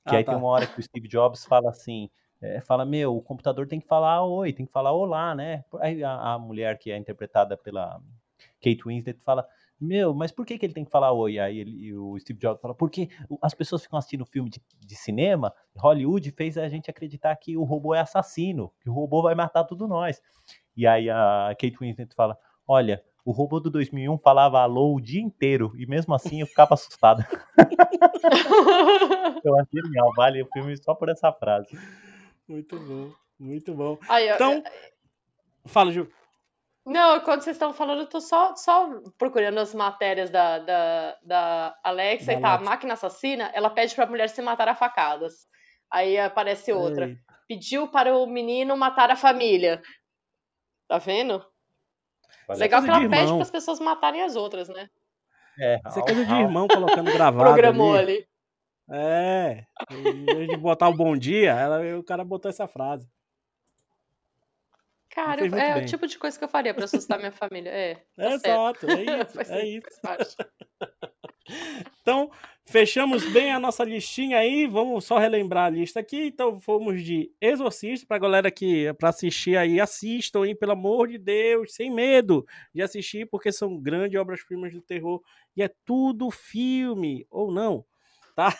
[0.07, 0.32] Que ah, aí tá.
[0.32, 2.09] tem uma hora que o Steve Jobs fala assim,
[2.40, 5.64] é, fala, meu, o computador tem que falar oi, tem que falar olá, né?
[5.80, 8.00] Aí a, a mulher que é interpretada pela
[8.62, 9.46] Kate Winslet fala,
[9.81, 11.39] meu, mas por que, que ele tem que falar oi?
[11.39, 13.11] Aí ele, o Steve Jobs fala, porque
[13.43, 17.64] as pessoas ficam assistindo filme de, de, cinema, Hollywood fez a gente acreditar que o
[17.64, 20.22] robô é assassino, que o robô vai matar tudo nós.
[20.77, 25.20] E aí a Kate Winslet fala, olha, o robô do 2001 falava alô o dia
[25.20, 27.27] inteiro, e mesmo assim eu ficava assustada.
[29.45, 31.77] eu acho genial, vale o filme só por essa frase.
[32.49, 33.99] Muito bom, muito bom.
[34.09, 34.62] Aí, então, eu...
[35.66, 36.09] fala, Ju.
[36.87, 41.78] Não, quando vocês estão falando, eu tô só, só procurando as matérias da, da, da
[41.82, 42.64] Alexa da e tá, Alexa.
[42.64, 45.49] a máquina assassina, ela pede pra mulher se matar a facadas.
[45.91, 47.09] Aí aparece outra.
[47.09, 47.16] Ei.
[47.49, 49.82] Pediu para o menino matar a família.
[50.89, 51.45] Tá vendo?
[52.47, 54.89] Parece Legal que ela pede para as pessoas matarem as outras, né?
[55.59, 57.45] É, Isso é coisa de irmão colocando gravado.
[57.45, 58.12] Programou ali.
[58.12, 58.28] ali.
[58.89, 63.09] É, em vez de botar o bom dia, ela, o cara botou essa frase.
[65.16, 65.82] Cara, é bem.
[65.82, 67.70] o tipo de coisa que eu faria para assustar minha família.
[67.70, 69.40] É, tá é exato, é isso.
[69.50, 70.36] é isso.
[72.02, 72.30] então,
[72.66, 74.66] fechamos bem a nossa listinha aí.
[74.66, 76.26] Vamos só relembrar a lista aqui.
[76.26, 81.16] Então, fomos de Exorcista para galera que para assistir aí, assistam, hein, pelo amor de
[81.16, 85.22] Deus, sem medo de assistir, porque são grandes obras-primas do terror
[85.56, 87.86] e é tudo filme ou não,
[88.34, 88.54] tá?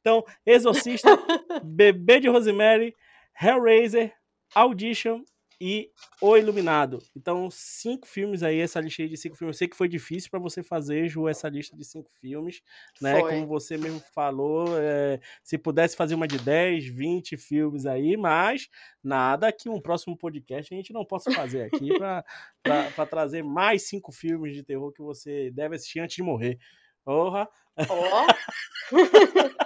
[0.00, 1.16] Então, Exorcista,
[1.62, 2.96] Bebê de Rosemary,
[3.40, 4.12] Hellraiser,
[4.56, 5.22] Audition
[5.60, 5.90] e
[6.22, 7.00] O Iluminado.
[7.14, 9.56] Então, cinco filmes aí, essa lista de cinco filmes.
[9.56, 12.62] Eu sei que foi difícil para você fazer, Ju, essa lista de cinco filmes,
[13.00, 13.20] né?
[13.20, 13.30] Foi.
[13.32, 18.68] Como você mesmo falou, é, se pudesse fazer uma de 10, 20 filmes aí, mas
[19.04, 22.24] nada que um próximo podcast a gente não possa fazer aqui para
[23.10, 26.58] trazer mais cinco filmes de terror que você deve assistir antes de morrer.
[27.04, 27.46] Porra!
[27.76, 28.96] Oh.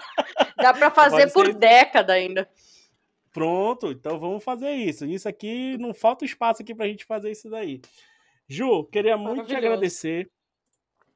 [0.56, 2.48] Dá para fazer por década ainda.
[3.34, 5.04] Pronto, então vamos fazer isso.
[5.04, 7.80] Isso aqui, não falta espaço aqui pra gente fazer isso daí.
[8.48, 10.30] Ju, queria muito te agradecer.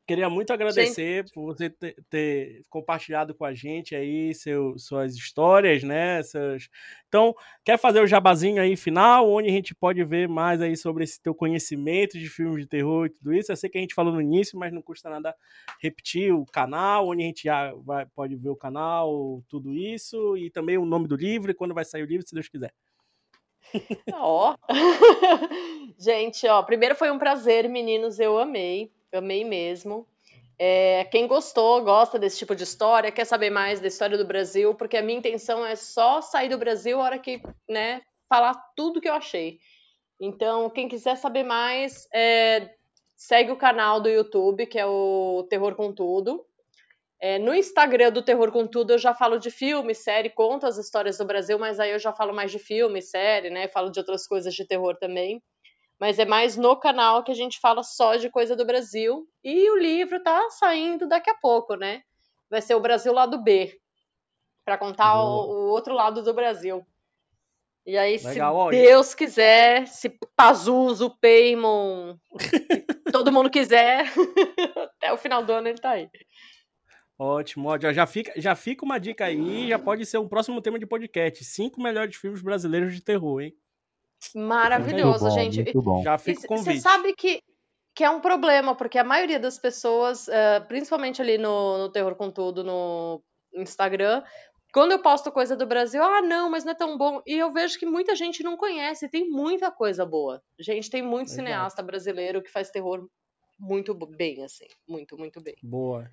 [0.09, 1.35] Queria muito agradecer gente.
[1.35, 6.23] por você ter, ter, compartilhado com a gente aí seu, suas histórias, né?
[6.23, 6.71] Seus...
[7.07, 11.05] Então, quer fazer o jabazinho aí final, onde a gente pode ver mais aí sobre
[11.05, 13.53] esse teu conhecimento de filmes de terror e tudo isso?
[13.53, 15.37] Eu sei que a gente falou no início, mas não custa nada
[15.79, 20.49] repetir o canal, onde a gente já vai, pode ver o canal, tudo isso, e
[20.49, 22.73] também o nome do livro e quando vai sair o livro, se Deus quiser.
[24.15, 24.57] Ó.
[26.01, 30.07] gente, ó, primeiro foi um prazer, meninos, eu amei amei mesmo.
[30.59, 34.75] É, quem gostou, gosta desse tipo de história, quer saber mais da história do Brasil,
[34.75, 39.01] porque a minha intenção é só sair do Brasil a hora que, né, falar tudo
[39.01, 39.61] que eu achei.
[40.21, 42.71] Então, quem quiser saber mais, é,
[43.17, 46.45] segue o canal do YouTube, que é o Terror com Tudo.
[47.21, 50.77] É, no Instagram do Terror com Tudo eu já falo de filme, série, conto as
[50.77, 53.69] histórias do Brasil, mas aí eu já falo mais de filme, série, né?
[53.69, 55.41] Falo de outras coisas de terror também.
[55.99, 59.29] Mas é mais no canal que a gente fala só de coisa do Brasil.
[59.43, 62.03] E o livro tá saindo daqui a pouco, né?
[62.49, 63.79] Vai ser o Brasil lado B.
[64.65, 66.87] Para contar o, o, outro lado do Brasil.
[67.85, 72.19] E aí, Legal, se Deus quiser, se Pazuzu, Paymon,
[73.11, 74.05] todo mundo quiser,
[74.77, 76.11] até o final do ano ele tá aí.
[77.19, 77.93] Ótimo, ótimo.
[77.95, 81.43] Já fica, já fica uma dica aí, já pode ser um próximo tema de podcast.
[81.45, 83.57] Cinco melhores filmes brasileiros de terror, hein?
[84.35, 85.65] Maravilhoso, bom, gente.
[86.03, 86.77] Já fica o convite.
[86.77, 87.43] Você sabe que,
[87.95, 92.15] que é um problema, porque a maioria das pessoas, uh, principalmente ali no, no Terror
[92.15, 93.23] com Tudo, no
[93.55, 94.23] Instagram,
[94.73, 97.23] quando eu posto coisa do Brasil, ah, não, mas não é tão bom.
[97.27, 100.43] E eu vejo que muita gente não conhece, tem muita coisa boa.
[100.59, 101.37] Gente, tem muito Exato.
[101.37, 103.09] cineasta brasileiro que faz terror
[103.59, 104.67] muito bem, assim.
[104.87, 105.57] Muito, muito bem.
[105.63, 106.11] Boa.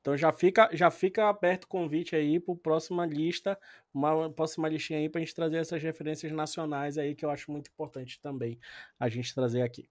[0.00, 3.58] Então já fica, já fica aberto o convite aí para próxima lista,
[3.92, 7.50] uma próxima listinha aí para a gente trazer essas referências nacionais aí que eu acho
[7.50, 8.58] muito importante também
[8.98, 9.88] a gente trazer aqui.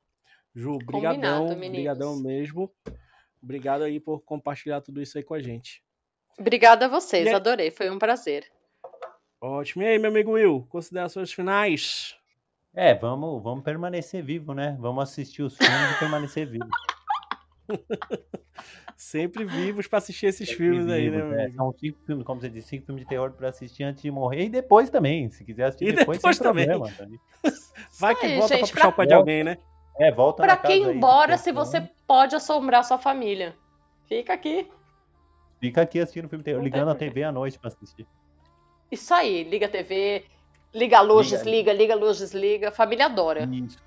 [0.55, 2.71] Ju, brigadão, brigadão mesmo.
[3.41, 5.83] Obrigado aí por compartilhar tudo isso aí com a gente.
[6.37, 8.45] Obrigada a vocês, adorei, foi um prazer.
[9.41, 9.83] Ótimo.
[9.83, 12.17] E aí, meu amigo Will, considerações finais?
[12.73, 14.75] É, vamos, vamos permanecer vivo, né?
[14.79, 16.67] Vamos assistir os filmes e permanecer vivo.
[18.97, 21.45] Sempre vivos para assistir esses Sempre filmes vivos, aí, né?
[21.45, 24.11] É, são cinco filmes, como você disse, cinco filmes de terror para assistir antes de
[24.11, 26.67] morrer e depois também, se quiser assistir e depois, depois também.
[26.67, 27.05] Problema, tá
[27.99, 28.89] Vai que volta gente, pra puxar pra...
[28.89, 29.57] o pé de alguém, né?
[29.97, 33.55] É, volta Pra quem embora se você pode assombrar sua família.
[34.07, 34.67] Fica aqui.
[35.59, 38.07] Fica aqui assistindo o filme terror, ligando a TV à noite para assistir.
[38.89, 40.25] Isso aí, liga a TV,
[40.73, 42.71] liga a luz, liga, desliga, liga a luz, desliga.
[42.71, 43.43] Família adora.
[43.43, 43.77] Isso.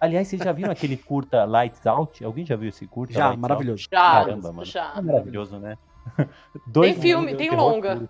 [0.00, 2.24] Aliás, vocês já viram aquele curta Lights Out?
[2.24, 3.12] Alguém já viu esse curta?
[3.12, 3.82] Já, Lights maravilhoso.
[3.90, 4.64] Já, Caramba, mano.
[4.64, 4.92] Já.
[4.96, 5.76] É maravilhoso, né?
[6.66, 8.08] Dois tem filme, tem longa.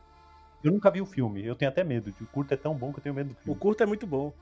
[0.62, 2.12] Eu nunca vi o filme, eu tenho até medo.
[2.20, 3.52] O curta é tão bom que eu tenho medo do filme.
[3.52, 4.32] O curta é muito bom.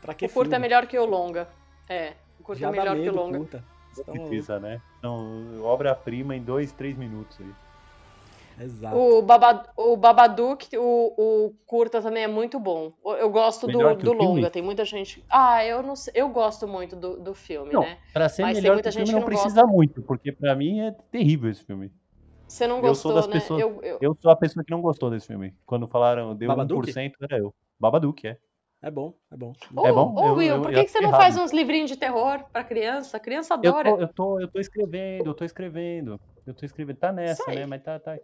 [0.00, 1.48] Pra que o curta é melhor que o longa.
[1.88, 3.38] É, o curta já é melhor que o longa.
[3.38, 3.64] Curta.
[4.06, 4.80] Precisa, né?
[4.98, 7.52] Então, obra-prima em dois, três minutos aí.
[8.62, 8.94] Exato.
[8.94, 12.92] O, Babad o Babadook, o, o curta também é muito bom.
[13.18, 15.24] Eu gosto do, do longa, tem muita gente.
[15.30, 17.96] Ah, eu não sei, eu gosto muito do, do filme, não, né?
[18.12, 19.66] Pra ser Mas melhor filme não, não precisa gosta.
[19.66, 21.90] muito, porque pra mim é terrível esse filme.
[22.46, 23.32] Você não gostou, eu sou das né?
[23.32, 23.98] Pessoas, eu, eu...
[24.00, 25.54] eu, sou a pessoa que não gostou desse filme.
[25.64, 26.92] Quando falaram deu Babadook?
[26.92, 27.54] 1%, era eu.
[27.78, 28.36] Babadook, é.
[28.82, 29.52] É bom, é bom.
[29.74, 30.14] Ô, é bom?
[30.14, 33.18] Ô, Will, eu, por que, que você não faz uns livrinhos de terror pra criança?
[33.18, 33.90] A criança adora.
[33.90, 36.20] Eu tô, eu tô, eu tô escrevendo, eu tô escrevendo.
[36.46, 36.96] Eu tô escrevendo.
[36.96, 37.66] Tá nessa, né?
[37.66, 38.18] Mas tá, tá,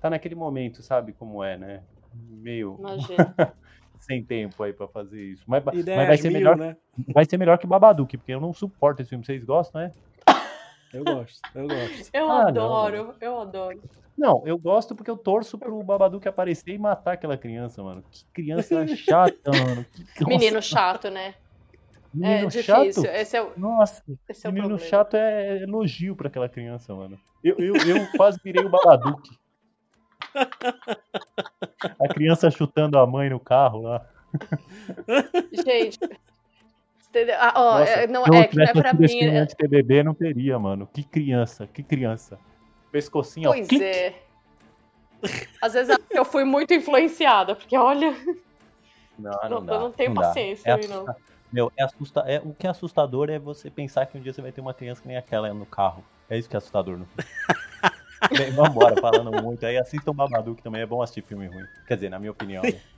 [0.00, 1.82] tá naquele momento, sabe como é, né?
[2.14, 2.78] Meio
[4.00, 5.44] sem tempo aí para fazer isso.
[5.46, 6.76] Mas, mas vai ser mil, melhor, né?
[7.14, 9.24] vai ser melhor que Babadook, porque eu não suporto esse filme.
[9.24, 9.92] Vocês gostam, né?
[10.92, 12.10] Eu gosto, eu gosto.
[12.12, 13.14] Eu ah, adoro, não.
[13.20, 13.82] eu adoro.
[14.16, 18.04] Não, eu gosto porque eu torço pro Babadook aparecer e matar aquela criança, mano.
[18.10, 19.86] Que criança chata, mano.
[20.14, 20.24] Que...
[20.26, 21.34] Menino chato, né?
[22.12, 22.80] Menino é chato?
[22.82, 23.10] difícil.
[23.10, 23.52] Esse é o...
[23.56, 27.18] Nossa, esse é menino chato é elogio para aquela criança, mano.
[27.42, 29.30] Eu, eu, eu quase virei o Babadook.
[30.34, 34.06] A criança chutando a mãe no carro lá.
[35.64, 35.98] Gente.
[37.38, 39.06] Ah, ó, Nossa, é, não, é que não é pra mim.
[39.56, 40.88] Ter bebê, não teria, mano.
[40.90, 42.38] Que criança, que criança.
[42.90, 43.68] Pescocinho, pois ó.
[43.68, 44.14] Pois é.
[45.60, 48.14] Às vezes eu fui muito influenciada, porque olha.
[49.18, 51.04] Não, não, não, dá, eu não tenho não paciência é aí, não.
[51.52, 52.20] Meu, é assusta...
[52.20, 54.72] é, o que é assustador é você pensar que um dia você vai ter uma
[54.72, 56.02] criança que nem aquela no carro.
[56.30, 56.96] É isso que é assustador.
[56.96, 57.06] No...
[58.30, 59.64] Bem, vambora, falando muito.
[59.66, 61.64] Aí assistam Babadook também, é bom assistir filme ruim.
[61.86, 62.62] Quer dizer, na minha opinião.
[62.62, 62.74] Né?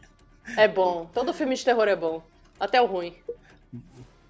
[0.59, 1.09] É bom.
[1.15, 2.23] Todo filme de terror é bom.
[2.61, 3.15] Até o ruim.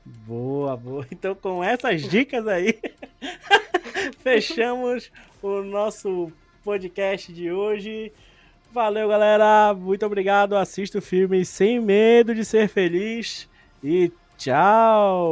[0.05, 1.05] Boa, boa.
[1.11, 2.79] Então, com essas dicas aí,
[4.23, 5.11] fechamos
[5.43, 6.31] o nosso
[6.62, 8.12] podcast de hoje.
[8.73, 9.75] Valeu, galera.
[9.75, 10.57] Muito obrigado.
[10.57, 13.49] Assista o filme Sem Medo de Ser Feliz.
[13.83, 15.25] E tchau!